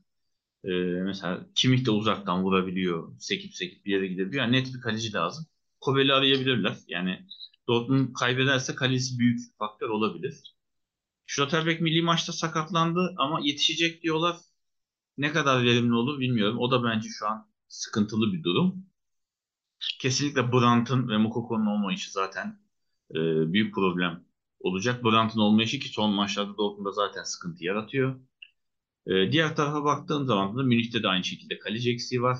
E, 0.64 0.70
mesela 1.04 1.46
Kimmich 1.54 1.87
de 1.87 1.90
uzaktan 1.90 2.42
vurabiliyor. 2.42 3.12
Sekip 3.18 3.54
sekip 3.54 3.87
bir 3.87 3.92
yere 3.92 4.06
gidebiliyor. 4.06 4.44
Yani 4.44 4.56
net 4.56 4.74
bir 4.74 4.80
kaleci 4.80 5.12
lazım. 5.12 5.46
Kobel'i 5.80 6.12
arayabilirler. 6.12 6.76
Yani 6.88 7.26
Dortmund 7.68 8.12
kaybederse 8.14 8.74
kalecisi 8.74 9.18
büyük 9.18 9.40
faktör 9.59 9.88
olabilir. 9.88 10.54
Schlotterbeck 11.26 11.80
milli 11.80 12.02
maçta 12.02 12.33
sakatlandı 12.33 13.14
ama 13.16 13.40
yetişecek 13.42 14.02
diyorlar. 14.02 14.37
Ne 15.18 15.33
kadar 15.33 15.64
verimli 15.64 15.94
olur 15.94 16.20
bilmiyorum. 16.20 16.59
O 16.59 16.70
da 16.70 16.85
bence 16.85 17.09
şu 17.09 17.26
an 17.26 17.48
sıkıntılı 17.68 18.33
bir 18.33 18.42
durum. 18.42 18.87
Kesinlikle 20.00 20.52
Brandt'ın 20.52 21.09
ve 21.09 21.16
Moukokou'nun 21.16 21.66
olmayışı 21.66 22.12
zaten 22.12 22.61
e, 23.11 23.18
büyük 23.52 23.74
problem 23.74 24.24
olacak. 24.61 25.04
Brandt'ın 25.04 25.40
olmayışı 25.40 25.80
ki 25.80 25.88
son 25.88 26.11
maçlarda 26.11 26.56
Dortmund'da 26.56 26.92
zaten 26.92 27.22
sıkıntı 27.22 27.64
yaratıyor. 27.64 28.20
E, 29.11 29.33
diğer 29.33 29.57
tarafa 29.57 29.85
baktığım 29.85 30.27
zaman 30.27 30.59
da 30.59 30.62
Münih'te 30.62 31.03
de 31.03 31.09
aynı 31.09 31.25
şekilde 31.25 31.59
kaleci 31.59 31.92
eksiği 31.92 32.23
var. 32.23 32.38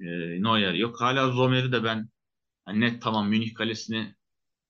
E, 0.00 0.06
Neuer 0.42 0.74
yok. 0.74 1.00
Hala 1.00 1.30
Zomer'i 1.30 1.72
de 1.72 1.84
ben 1.84 2.08
hani 2.64 2.80
net 2.80 3.02
tamam 3.02 3.28
Münih 3.28 3.54
kalesini 3.54 4.14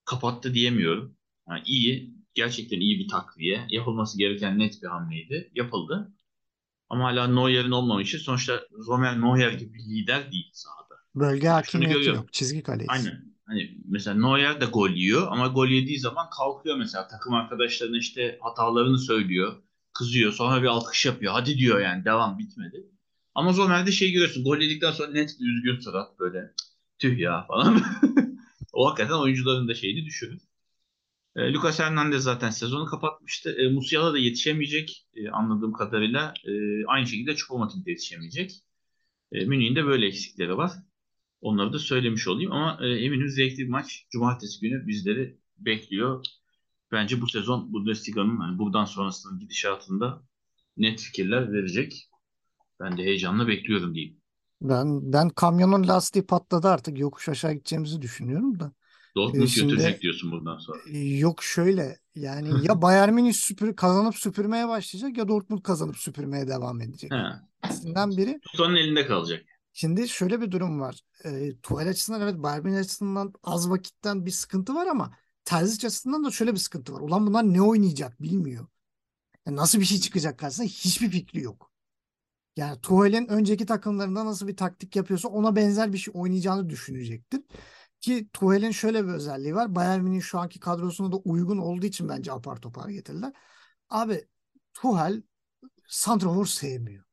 kapattı 0.04 0.54
diyemiyorum. 0.54 1.16
Yani 1.48 1.62
iyi, 1.66 2.14
gerçekten 2.34 2.80
iyi 2.80 2.98
bir 2.98 3.08
takviye. 3.08 3.66
Yapılması 3.70 4.18
gereken 4.18 4.58
net 4.58 4.82
bir 4.82 4.88
hamleydi. 4.88 5.50
Yapıldı. 5.54 6.12
Ama 6.88 7.04
hala 7.04 7.26
Neuer'in 7.26 7.70
olmamışı. 7.70 8.18
Sonuçta 8.18 8.60
Zomer 8.78 9.20
Neuer 9.20 9.52
gibi 9.52 9.74
bir 9.74 9.84
lider 9.84 10.32
değil 10.32 10.50
sahada. 10.52 10.94
Bölge 11.14 11.46
Yani 11.46 11.54
hakimiyeti 11.54 12.08
yok. 12.08 12.32
Çizgi 12.32 12.62
kaleci. 12.62 12.86
Aynen. 12.88 13.36
Hani 13.44 13.78
mesela 13.84 14.16
Neuer 14.16 14.60
de 14.60 14.64
gol 14.64 14.90
yiyor 14.90 15.26
ama 15.30 15.46
gol 15.46 15.68
yediği 15.68 15.98
zaman 15.98 16.30
kalkıyor 16.30 16.76
mesela 16.76 17.08
takım 17.08 17.34
arkadaşlarına 17.34 17.98
işte 17.98 18.38
hatalarını 18.40 18.98
söylüyor, 18.98 19.62
kızıyor, 19.98 20.32
sonra 20.32 20.62
bir 20.62 20.66
alkış 20.66 21.06
yapıyor. 21.06 21.32
Hadi 21.32 21.58
diyor 21.58 21.80
yani 21.80 22.04
devam 22.04 22.38
bitmedi. 22.38 22.86
Ama 23.34 23.52
Zomer'de 23.52 23.92
şey 23.92 24.12
görüyorsun 24.12 24.44
gol 24.44 24.58
yedikten 24.58 24.92
sonra 24.92 25.12
net 25.12 25.36
bir 25.40 25.46
üzgün 25.46 25.80
surat 25.80 26.18
böyle 26.18 26.52
tüh 26.98 27.18
ya 27.18 27.44
falan. 27.48 27.82
o 28.72 28.90
hakikaten 28.90 29.14
oyuncuların 29.14 29.68
da 29.68 29.74
şeyini 29.74 30.06
düşürür. 30.06 30.40
E, 31.36 31.52
Lucas 31.52 31.80
Hernandez 31.80 32.22
zaten 32.22 32.50
sezonu 32.50 32.86
kapatmıştı. 32.86 33.52
E, 33.52 33.68
Musiala 33.68 34.12
da 34.12 34.18
yetişemeyecek 34.18 35.06
e, 35.14 35.28
anladığım 35.28 35.72
kadarıyla. 35.72 36.34
E, 36.44 36.52
aynı 36.86 37.06
şekilde 37.06 37.30
Choupo-Moting 37.30 37.86
de 37.86 37.90
yetişemeyecek. 37.90 38.52
E, 39.32 39.44
Münih'in 39.44 39.76
de 39.76 39.86
böyle 39.86 40.06
eksikleri 40.06 40.56
var. 40.56 40.72
Onları 41.40 41.72
da 41.72 41.78
söylemiş 41.78 42.28
olayım 42.28 42.52
ama 42.52 42.78
e, 42.82 42.88
eminim 42.88 43.28
zevkli 43.28 43.58
bir 43.58 43.68
maç. 43.68 44.06
Cumartesi 44.10 44.60
günü 44.60 44.86
bizleri 44.86 45.38
bekliyor. 45.58 46.24
Bence 46.92 47.20
bu 47.20 47.26
sezon 47.26 47.72
Bundesliga'nın 47.72 48.40
yani 48.40 48.58
buradan 48.58 48.84
sonrasının 48.84 49.38
gidişatında 49.38 50.22
net 50.76 51.00
fikirler 51.00 51.52
verecek. 51.52 52.10
Ben 52.80 52.98
de 52.98 53.02
heyecanla 53.02 53.48
bekliyorum 53.48 53.94
diyeyim. 53.94 54.16
Ben 54.62 55.12
ben 55.12 55.28
kamyonun 55.28 55.88
lastiği 55.88 56.26
patladı 56.26 56.68
artık 56.68 56.98
yokuş 56.98 57.28
aşağı 57.28 57.52
gideceğimizi 57.52 58.02
düşünüyorum 58.02 58.60
da. 58.60 58.72
Dortmund 59.16 59.42
E, 59.44 59.46
şimdi- 59.46 59.72
götürecek 59.72 60.02
diyorsun 60.02 60.30
buradan 60.30 60.58
sonra. 60.58 60.78
Yok 60.98 61.42
şöyle 61.42 61.98
yani 62.14 62.66
ya 62.66 62.72
Bayern 62.82 63.12
Münih 63.14 63.32
süpür, 63.32 63.76
kazanıp 63.76 64.14
süpürmeye 64.16 64.68
başlayacak 64.68 65.18
ya 65.18 65.28
Dortmund 65.28 65.62
kazanıp 65.62 65.96
süpürmeye 65.96 66.48
devam 66.48 66.80
edecek. 66.80 67.12
He. 67.12 67.22
İkisinden 67.64 68.10
biri. 68.10 68.40
Tutanın 68.52 68.76
elinde 68.76 69.06
kalacak. 69.06 69.44
Şimdi 69.72 70.08
şöyle 70.08 70.40
bir 70.40 70.50
durum 70.50 70.80
var. 70.80 71.00
E, 71.24 71.56
Tuchel 71.62 71.88
açısından 71.88 72.20
evet 72.20 72.34
Bayern 72.36 72.64
Münih 72.64 72.78
açısından 72.78 73.32
az 73.44 73.70
vakitten 73.70 74.26
bir 74.26 74.30
sıkıntı 74.30 74.74
var 74.74 74.86
ama 74.86 75.12
Terzic 75.46 75.88
açısından 75.88 76.24
da 76.24 76.32
şöyle 76.32 76.54
bir 76.54 76.58
sıkıntı 76.58 76.94
var. 76.94 77.00
Ulan 77.00 77.28
bunlar 77.28 77.44
ne 77.44 77.62
oynayacak 77.62 78.22
bilmiyor. 78.22 78.68
Yani 79.46 79.56
nasıl 79.56 79.80
bir 79.80 79.86
şey 79.86 80.00
çıkacak 80.00 80.38
karşısına 80.38 80.66
hiçbir 80.66 81.10
fikri 81.10 81.42
yok. 81.42 81.72
Yani 82.56 82.80
Tuchel'in 82.80 83.28
önceki 83.28 83.66
takımlarında 83.66 84.26
nasıl 84.26 84.48
bir 84.48 84.56
taktik 84.56 84.96
yapıyorsa 84.96 85.28
ona 85.28 85.56
benzer 85.56 85.92
bir 85.92 85.98
şey 85.98 86.14
oynayacağını 86.16 86.70
düşünecektir. 86.70 87.42
Ki 88.00 88.28
Tuchel'in 88.32 88.70
şöyle 88.70 89.04
bir 89.04 89.12
özelliği 89.12 89.54
var. 89.54 89.74
Bayern 89.74 90.02
Münih'in 90.02 90.20
şu 90.20 90.38
anki 90.38 90.60
kadrosuna 90.60 91.12
da 91.12 91.16
uygun 91.16 91.58
olduğu 91.58 91.86
için 91.86 92.08
bence 92.08 92.32
apar 92.32 92.56
topar 92.56 92.88
getirdiler. 92.88 93.32
Abi 93.90 94.28
Tuchel 94.74 95.22
santrafor 95.88 96.46
sevmiyor. 96.46 97.04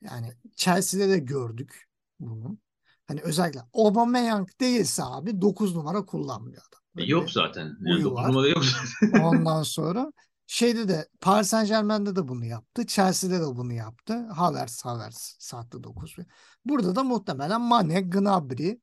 Yani 0.00 0.34
Chelsea'de 0.56 1.08
de 1.08 1.18
gördük 1.18 1.88
bunu. 2.20 2.58
Hani 3.06 3.20
özellikle 3.20 3.60
Aubameyang 3.74 4.48
değilse 4.60 5.02
abi 5.04 5.40
9 5.40 5.76
numara 5.76 6.04
kullanmıyor 6.04 6.62
adam. 6.68 6.80
E, 6.98 7.04
yok 7.04 7.30
zaten. 7.30 7.76
Yani 7.80 8.02
yok 8.02 8.64
zaten. 8.64 9.20
Ondan 9.24 9.62
sonra 9.62 10.12
şeyde 10.46 10.88
de 10.88 11.08
Paris 11.20 11.48
Saint-Germain'de 11.48 12.16
de 12.16 12.28
bunu 12.28 12.44
yaptı. 12.44 12.86
Chelsea'de 12.86 13.40
de 13.40 13.46
bunu 13.46 13.72
yaptı. 13.72 14.26
Havertz, 14.26 14.84
Havertz 14.84 15.36
sattı 15.38 15.82
9. 15.84 16.16
Burada 16.64 16.96
da 16.96 17.02
muhtemelen 17.02 17.60
Mane, 17.60 18.00
Gnabry, 18.00 18.80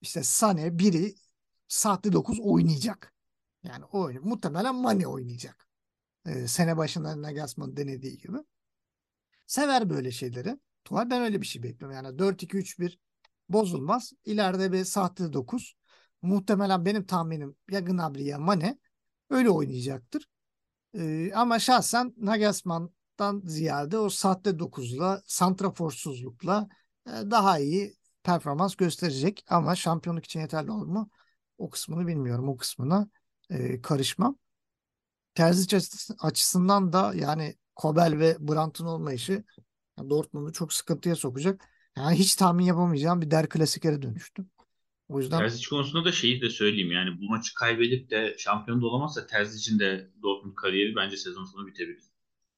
işte 0.00 0.20
Sané 0.20 0.78
biri 0.78 1.14
saatte 1.68 2.12
9 2.12 2.40
oynayacak. 2.40 3.12
Yani 3.62 3.84
oyun 3.84 4.28
muhtemelen 4.28 4.74
Mane 4.74 5.06
oynayacak. 5.06 5.68
Ee, 6.26 6.48
sene 6.48 6.76
başında 6.76 7.22
Nagelsmann 7.22 7.76
denediği 7.76 8.18
gibi. 8.18 8.36
Sever 9.46 9.90
böyle 9.90 10.10
şeyleri. 10.10 10.58
Tuval 10.84 11.10
ben 11.10 11.22
öyle 11.22 11.40
bir 11.40 11.46
şey 11.46 11.62
bekliyorum. 11.62 11.96
Yani 11.96 12.18
4-2-3-1 12.18 12.98
bozulmaz. 13.48 14.12
İleride 14.24 14.72
bir 14.72 14.84
sahte 14.84 15.32
9. 15.32 15.74
Muhtemelen 16.22 16.84
benim 16.84 17.06
tahminim 17.06 17.56
ya 17.70 17.80
Gnabry 17.80 18.24
ya 18.24 18.38
Mane 18.38 18.78
öyle 19.30 19.50
oynayacaktır. 19.50 20.28
Ee, 20.94 21.32
ama 21.34 21.58
şahsen 21.58 22.14
Nagelsmann'dan 22.16 23.42
ziyade 23.46 23.98
o 23.98 24.08
sahte 24.10 24.58
9'la, 24.58 25.22
santraforsuzlukla 25.26 26.68
e, 27.06 27.10
daha 27.10 27.58
iyi 27.58 27.96
performans 28.22 28.74
gösterecek. 28.76 29.44
Ama 29.48 29.74
şampiyonluk 29.76 30.24
için 30.24 30.40
yeterli 30.40 30.70
olur 30.70 30.86
mu? 30.86 31.10
O 31.58 31.70
kısmını 31.70 32.06
bilmiyorum. 32.06 32.48
O 32.48 32.56
kısmına 32.56 33.08
e, 33.50 33.82
karışmam. 33.82 34.38
Terzic 35.34 35.76
açısı- 35.76 36.16
açısından 36.20 36.92
da 36.92 37.12
yani 37.14 37.56
Kobel 37.76 38.18
ve 38.18 38.36
Brandt'ın 38.48 38.86
olmayışı 38.86 39.44
yani 39.98 40.10
Dortmund'u 40.10 40.52
çok 40.52 40.72
sıkıntıya 40.72 41.16
sokacak. 41.16 41.68
Yani 41.96 42.16
hiç 42.18 42.36
tahmin 42.36 42.64
yapamayacağım 42.64 43.20
bir 43.22 43.30
der 43.30 43.48
klasikere 43.48 44.02
dönüştü. 44.02 44.46
O 45.08 45.20
yüzden 45.20 45.44
Terzic 45.44 45.68
konusunda 45.70 46.04
da 46.04 46.12
şeyi 46.12 46.40
de 46.40 46.50
söyleyeyim. 46.50 46.92
Yani 46.92 47.20
bu 47.20 47.24
maçı 47.30 47.54
kaybedip 47.54 48.10
de 48.10 48.36
şampiyon 48.38 48.82
da 48.82 48.86
olamazsa 48.86 49.26
Terzic'in 49.26 49.78
de 49.78 50.10
Dortmund 50.22 50.54
kariyeri 50.54 50.96
bence 50.96 51.16
sezon 51.16 51.44
sonu 51.44 51.66
bitebilir. 51.66 52.04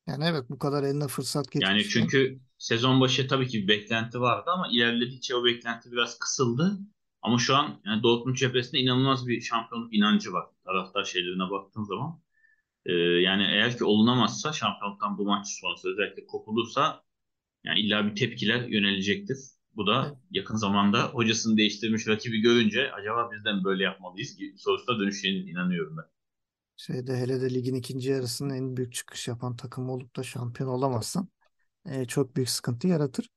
yani 0.07 0.25
evet 0.25 0.51
bu 0.51 0.59
kadar 0.59 0.83
eline 0.85 1.09
fırsat 1.09 1.51
Yani 1.55 1.87
geçmişken 1.87 1.89
çünkü 1.89 2.41
sezon 2.59 3.01
başı 3.01 3.29
tabii 3.29 3.49
ki 3.49 3.63
bir 3.63 3.69
beklenti 3.69 4.21
vardı 4.21 4.51
ama 4.51 4.69
ilerledikçe 4.73 5.35
o 5.37 5.45
beklenti 5.45 5.93
biraz 5.93 6.19
kısıldı. 6.19 6.79
Ama 7.23 7.39
şu 7.39 7.57
an 7.57 7.81
yani 7.85 8.03
Dortmund 8.03 8.37
cephesinde 8.37 8.79
inanılmaz 8.81 9.27
bir 9.29 9.41
şampiyonluk 9.41 9.95
inancı 9.95 10.33
var. 10.33 10.47
Taraftar 10.65 11.05
şeylerine 11.05 11.51
baktığın 11.51 11.85
zaman. 11.85 12.23
Ee, 12.87 12.93
yani 12.95 13.45
eğer 13.45 13.79
ki 13.79 13.85
olunamazsa 13.85 14.53
şampiyonluktan 14.55 15.19
bu 15.19 15.25
maç 15.27 15.49
sonrası 15.61 15.89
özellikle 15.91 16.27
kopulursa 16.27 17.05
yani 17.65 17.81
illa 17.81 18.07
bir 18.07 18.17
tepkiler 18.17 18.69
yönelecektir. 18.69 19.39
Bu 19.79 19.87
da 19.87 20.17
yakın 20.31 20.57
zamanda 20.57 21.03
hocasını 21.03 21.57
değiştirmiş 21.57 22.09
rakibi 22.09 22.41
görünce 22.41 22.93
acaba 22.93 23.31
bizden 23.33 23.65
böyle 23.65 23.85
yapmalıyız 23.85 24.37
sorusuna 24.57 24.99
dönüşeceğine 24.99 25.51
inanıyorum 25.51 25.97
ben. 25.97 26.05
şeyde 26.77 27.17
hele 27.17 27.41
de 27.41 27.55
ligin 27.55 27.75
ikinci 27.75 28.11
yarısının 28.11 28.55
en 28.55 28.77
büyük 28.77 28.93
çıkış 28.93 29.29
yapan 29.29 29.57
takım 29.57 29.91
olup 29.91 30.17
da 30.17 30.23
şampiyon 30.23 30.69
olamazsan 30.69 31.29
e, 31.87 32.05
çok 32.05 32.37
büyük 32.37 32.51
sıkıntı 32.51 32.89
yaratır. 32.89 33.31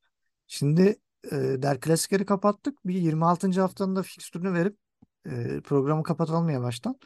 Şimdi 0.46 1.00
e, 1.32 1.36
Der 1.36 1.80
Klasikeri 1.80 2.26
kapattık. 2.26 2.86
Bir 2.86 2.94
26. 2.94 3.60
haftanın 3.60 3.96
da 3.96 4.02
fikstürünü 4.02 4.52
verip 4.52 4.76
e, 5.26 5.60
programı 5.60 6.02
kapatalım 6.02 6.48
yavaştan. 6.48 6.98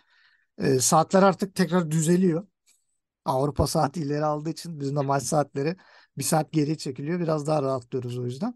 E, 0.59 0.79
saatler 0.79 1.23
artık 1.23 1.55
tekrar 1.55 1.91
düzeliyor. 1.91 2.47
Avrupa 3.25 3.67
saati 3.67 4.01
ileri 4.01 4.25
aldığı 4.25 4.51
için 4.51 4.81
bizim 4.81 4.97
de 4.97 5.01
maç 5.01 5.23
saatleri 5.23 5.77
bir 6.19 6.25
saat 6.25 6.53
geri 6.53 6.79
çekiliyor. 6.79 7.21
Biraz 7.21 7.47
daha 7.47 7.63
rahatlıyoruz 7.63 8.19
o 8.19 8.25
yüzden. 8.25 8.55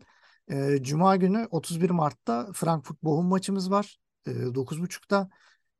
E, 0.50 0.82
Cuma 0.82 1.16
günü 1.16 1.48
31 1.50 1.90
Mart'ta 1.90 2.52
Frankfurt 2.52 3.02
Bochum 3.02 3.26
maçımız 3.26 3.70
var. 3.70 3.98
E, 4.26 4.30
9.30'da. 4.30 5.30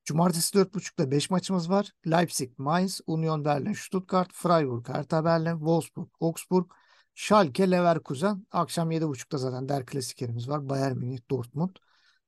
Cumartesi 0.05 0.59
4.30'da 0.59 1.11
5 1.11 1.31
maçımız 1.31 1.71
var. 1.71 1.91
Leipzig, 2.07 2.51
Mainz, 2.59 3.01
Union 3.07 3.45
Berlin, 3.45 3.73
Stuttgart, 3.73 4.31
Freiburg, 4.33 4.89
Hertha 4.89 5.25
Berlin, 5.25 5.59
Wolfsburg, 5.59 6.09
Augsburg, 6.21 6.71
Schalke, 7.15 7.71
Leverkusen. 7.71 8.47
Akşam 8.51 8.91
7.30'da 8.91 9.39
zaten 9.39 9.69
Der 9.69 9.87
Klasikerimiz 9.87 10.49
var. 10.49 10.69
Bayern 10.69 10.97
Münih, 10.97 11.19
Dortmund. 11.31 11.77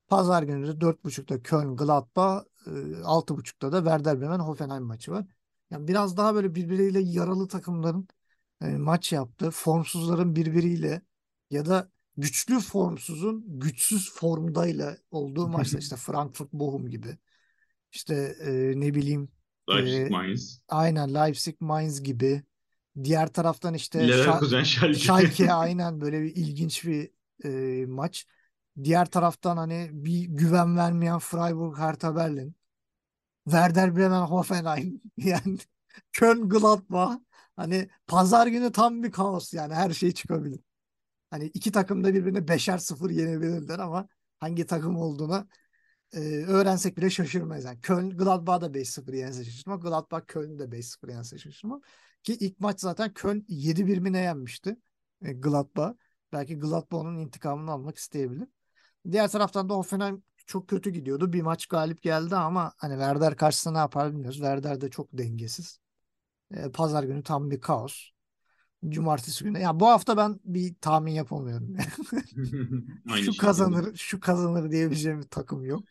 Pazar 0.09 0.43
günü 0.43 0.67
de 0.69 0.81
4.30'da 0.81 1.43
Köln, 1.43 1.77
Gladbach, 1.77 2.45
e, 2.67 2.71
6.30'da 3.05 3.73
da 3.73 3.79
Werder 3.79 4.21
Bremen, 4.21 4.39
Hoffenheim 4.39 4.85
maçı 4.85 5.13
var. 5.13 5.27
Yani 5.71 5.89
biraz 5.89 6.17
daha 6.17 6.35
böyle 6.35 6.55
birbiriyle 6.55 7.01
yaralı 7.01 7.49
takımların 7.49 8.09
e, 8.63 8.67
maç 8.67 9.13
yaptığı, 9.13 9.51
formsuzların 9.51 10.37
birbiriyle 10.37 11.03
ya 11.51 11.67
da 11.67 11.91
güçlü 12.17 12.61
formsuzun 12.61 13.45
güçsüz 13.47 14.15
formdayla 14.15 14.97
olduğu 15.11 15.49
maçlar 15.59 15.81
işte 15.81 15.97
Frankfurt 15.97 16.53
Bochum 16.53 16.91
gibi. 16.91 17.19
İşte 17.93 18.37
e, 18.41 18.81
ne 18.81 18.95
bileyim 18.95 19.29
Leipzig, 19.71 20.07
e, 20.07 20.09
Mainz, 20.09 20.63
aynen 20.69 21.15
Leipzig 21.15 21.57
Mainz 21.61 22.03
gibi. 22.03 22.43
Diğer 23.05 23.33
taraftan 23.33 23.75
işte 23.75 24.09
Leverkusen, 24.09 24.63
Schalke. 24.63 24.99
Schalke 24.99 25.53
aynen 25.53 26.01
böyle 26.01 26.23
bir 26.23 26.37
ilginç 26.37 26.85
bir 26.85 27.11
e, 27.45 27.87
maç. 27.87 28.27
Diğer 28.85 29.07
taraftan 29.07 29.57
hani 29.57 29.89
bir 29.93 30.25
güven 30.25 30.77
vermeyen 30.77 31.19
Freiburg 31.19 31.79
Hertha 31.79 32.17
Berlin. 32.17 32.57
Werder 33.45 33.97
Bremen 33.97 34.21
Hoffenheim 34.21 35.01
yani 35.17 35.59
Köln 36.13 36.49
Gladbach 36.49 37.19
hani 37.57 37.89
pazar 38.07 38.47
günü 38.47 38.73
tam 38.73 39.03
bir 39.03 39.13
kaos 39.13 39.55
yani 39.55 39.75
her 39.75 39.91
şey 39.91 40.13
çıkabilir. 40.13 40.61
Hani 41.33 41.47
iki 41.47 41.73
takım 41.73 42.05
da 42.05 42.15
birbirine 42.15 42.49
beşer 42.49 42.79
sıfır 42.79 43.11
yenebilirler 43.11 43.79
ama 43.79 44.09
hangi 44.41 44.67
takım 44.67 44.97
olduğuna 44.97 45.47
e, 46.13 46.19
öğrensek 46.47 46.97
bile 46.97 47.11
şaşırmayız. 47.11 47.65
Yani 47.65 47.81
Köln 47.81 48.11
Gladbach'ı 48.11 48.61
da 48.61 48.75
5-0 48.75 49.15
yense 49.15 49.45
şaşırmam. 49.45 49.81
Gladbach 49.81 50.25
Köln'ü 50.27 50.59
de 50.59 50.73
5-0 50.73 51.09
yense 51.09 51.39
şaşırmam. 51.39 51.81
Ki 52.23 52.35
ilk 52.41 52.61
maç 52.61 52.81
zaten 52.81 53.15
Köln 53.15 53.45
7-1 53.49 53.99
mi 54.01 54.13
ne 54.13 54.19
yenmişti 54.19 54.77
e, 55.23 55.33
Gladbach. 55.33 55.95
Belki 56.33 56.59
Gladbach 56.59 57.01
onun 57.01 57.19
intikamını 57.19 57.71
almak 57.71 57.99
isteyebilir. 57.99 58.49
Diğer 59.13 59.29
taraftan 59.29 59.69
da 59.69 59.75
Hoffenheim 59.75 60.23
çok 60.47 60.69
kötü 60.69 60.91
gidiyordu. 60.91 61.33
Bir 61.33 61.43
maç 61.43 61.67
galip 61.67 62.03
geldi 62.03 62.37
ama 62.37 62.73
hani 62.77 62.93
Werder 62.93 63.37
karşısında 63.37 63.73
ne 63.75 63.79
yapar 63.79 64.13
bilmiyoruz. 64.13 64.37
Werder 64.39 64.81
de 64.81 64.91
çok 64.91 65.09
dengesiz. 65.13 65.81
E, 66.55 66.71
Pazar 66.71 67.05
günü 67.05 67.23
tam 67.23 67.51
bir 67.51 67.61
kaos. 67.61 68.11
Cumartesi 68.89 69.45
günü. 69.45 69.59
Ya 69.61 69.81
bu 69.81 69.87
hafta 69.89 70.17
ben 70.17 70.41
bir 70.45 70.75
tahmin 70.81 71.13
yapamıyorum. 71.13 71.77
Aynı 73.09 73.27
şu 73.27 73.33
şekilde. 73.33 73.37
kazanır, 73.37 73.97
şu 73.97 74.21
kazanır 74.21 74.71
diyebileceğim 74.71 75.21
bir 75.23 75.29
takım 75.29 75.65
yok. 75.65 75.85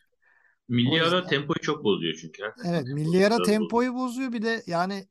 Milli 0.68 1.02
ara 1.02 1.26
tempoyu 1.26 1.60
çok 1.62 1.84
bozuyor 1.84 2.14
çünkü. 2.20 2.42
Hakikaten 2.42 2.72
Evet, 2.72 2.84
tempoyu 2.84 2.94
milli 2.94 3.26
ara 3.26 3.34
biraz 3.34 3.48
bozuyor. 3.50 3.54
tempoyu 3.60 3.94
bozuyor. 3.94 4.32
Bir 4.32 4.42
de 4.42 4.62
yani 4.66 5.08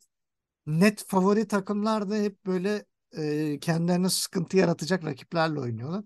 net 0.68 1.06
favori 1.08 1.48
takımlar 1.48 2.10
da 2.10 2.16
hep 2.16 2.46
böyle 2.46 2.86
e, 3.18 3.60
kendilerine 3.62 4.10
sıkıntı 4.10 4.58
yaratacak 4.58 5.06
rakiplerle 5.06 5.60
oynuyorlar. 5.60 6.04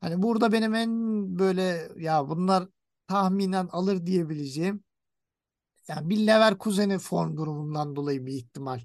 Hani 0.00 0.22
burada 0.22 0.52
benim 0.52 0.74
en 0.74 0.90
böyle 1.38 1.88
ya 1.98 2.28
bunlar 2.28 2.68
tahminen 3.08 3.68
alır 3.72 4.06
diyebileceğim 4.06 4.84
yani 5.88 6.10
bir 6.10 6.26
Leverkusen'in 6.26 6.98
form 6.98 7.36
durumundan 7.36 7.96
dolayı 7.96 8.26
bir 8.26 8.32
ihtimal 8.32 8.80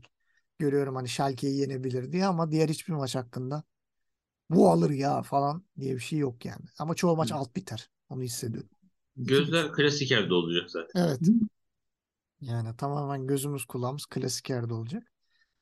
görüyorum 0.59 0.95
hani 0.95 1.09
Schalke'yi 1.09 1.57
yenebilir 1.57 2.11
diye 2.11 2.25
ama 2.25 2.51
diğer 2.51 2.69
hiçbir 2.69 2.93
maç 2.93 3.15
hakkında 3.15 3.63
bu 4.49 4.69
alır 4.69 4.89
ya 4.89 5.21
falan 5.21 5.65
diye 5.79 5.95
bir 5.95 5.99
şey 5.99 6.19
yok 6.19 6.45
yani. 6.45 6.65
Ama 6.79 6.95
çoğu 6.95 7.15
maç 7.15 7.31
alt 7.31 7.55
biter. 7.55 7.89
Onu 8.09 8.21
hissediyorum. 8.21 8.69
Gözler 9.17 9.73
klasik 9.73 10.11
yerde 10.11 10.33
olacak 10.33 10.71
zaten. 10.71 11.01
Evet. 11.01 11.19
Yani 12.41 12.75
tamamen 12.77 13.27
gözümüz 13.27 13.65
kulağımız 13.65 14.05
klasik 14.05 14.49
yerde 14.49 14.73
olacak. 14.73 15.03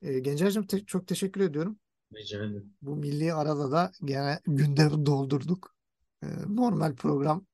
Ee, 0.02 0.20
Gencer'cim 0.20 0.68
te- 0.68 0.86
çok 0.86 1.08
teşekkür 1.08 1.41
ediyorum. 1.41 1.80
Rica 2.14 2.38
ederim. 2.38 2.74
Bu 2.82 2.95
milli 2.95 3.34
arada 3.34 3.72
da 3.72 3.91
gene 4.06 4.39
gündemi 4.45 5.06
doldurduk. 5.06 5.76
Ee, 6.24 6.28
normal 6.48 6.95
program 6.95 7.45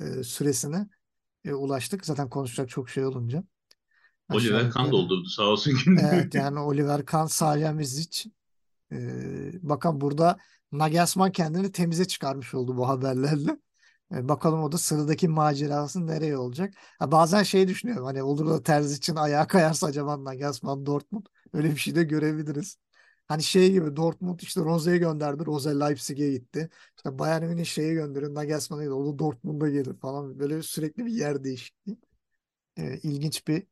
e, 0.00 0.22
süresine 0.24 0.88
e, 1.44 1.52
ulaştık. 1.52 2.06
Zaten 2.06 2.28
konuşacak 2.30 2.68
çok 2.68 2.90
şey 2.90 3.06
olunca. 3.06 3.44
Oliver 4.34 4.64
yukarı. 4.64 4.92
doldurdu 4.92 5.28
sağ 5.28 5.42
olsun. 5.42 5.72
Evet 6.12 6.34
yani 6.34 6.58
Oliver 6.58 7.04
Kahn, 7.04 7.26
Salihamidzic. 7.26 8.30
Ee, 8.92 9.52
bakın 9.62 10.00
burada 10.00 10.38
Nagelsmann 10.72 11.32
kendini 11.32 11.72
temize 11.72 12.04
çıkarmış 12.04 12.54
oldu 12.54 12.76
bu 12.76 12.88
haberlerle. 12.88 13.58
Ee, 14.14 14.28
bakalım 14.28 14.62
o 14.62 14.72
da 14.72 14.78
sıradaki 14.78 15.28
macerası 15.28 16.06
nereye 16.06 16.36
olacak? 16.36 16.74
Ha, 16.98 17.12
bazen 17.12 17.42
şey 17.42 17.68
düşünüyorum 17.68 18.04
hani 18.04 18.22
olur 18.22 18.50
da 18.50 18.62
Terzi 18.62 18.96
için 18.96 19.16
ayağa 19.16 19.46
kayarsa 19.46 19.86
acaba 19.86 20.24
Nagelsmann 20.24 20.86
Dortmund 20.86 21.26
öyle 21.52 21.70
bir 21.70 21.76
şey 21.76 21.94
de 21.94 22.02
görebiliriz. 22.04 22.76
Hani 23.28 23.42
şey 23.42 23.72
gibi 23.72 23.96
Dortmund 23.96 24.40
işte 24.40 24.60
Rose'yi 24.60 24.98
gönderdi. 24.98 25.46
Rose 25.46 25.80
Leipzig'e 25.80 26.30
gitti. 26.30 26.70
İşte 26.96 27.18
Bayern 27.18 27.44
Münih 27.44 27.64
şeyi 27.64 27.94
gönderiyor. 27.94 28.34
Nagelsmann'a 28.34 28.82
gidiyor. 28.82 28.98
O 28.98 29.14
da 29.14 29.18
Dortmund'a 29.18 29.68
gelir 29.68 29.94
falan. 30.00 30.38
Böyle 30.38 30.62
sürekli 30.62 31.06
bir 31.06 31.12
yer 31.12 31.44
değişikliği. 31.44 31.98
Ee, 32.78 32.98
ilginç 33.02 33.48
bir 33.48 33.66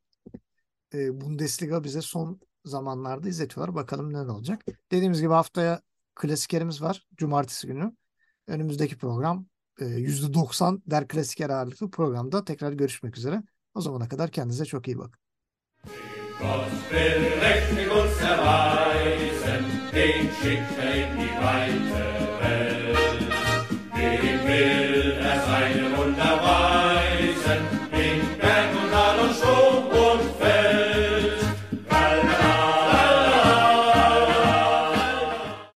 e, 0.93 1.21
Bundesliga 1.21 1.83
bize 1.83 2.01
son 2.01 2.39
zamanlarda 2.65 3.29
izletiyorlar. 3.29 3.75
Bakalım 3.75 4.13
ne 4.13 4.31
olacak. 4.31 4.65
Dediğimiz 4.91 5.21
gibi 5.21 5.33
haftaya 5.33 5.81
klasikerimiz 6.15 6.81
var. 6.81 7.07
Cumartesi 7.15 7.67
günü. 7.67 7.91
Önümüzdeki 8.47 8.97
program 8.97 9.45
e, 9.79 9.85
%90 9.85 10.81
der 10.87 11.07
klasiker 11.07 11.49
ağırlıklı 11.49 11.91
programda 11.91 12.45
tekrar 12.45 12.71
görüşmek 12.71 13.17
üzere. 13.17 13.43
O 13.73 13.81
zamana 13.81 14.09
kadar 14.09 14.31
kendinize 14.31 14.65
çok 14.65 14.87
iyi 14.87 14.97
bakın. 14.97 15.19
Er. 24.47 24.88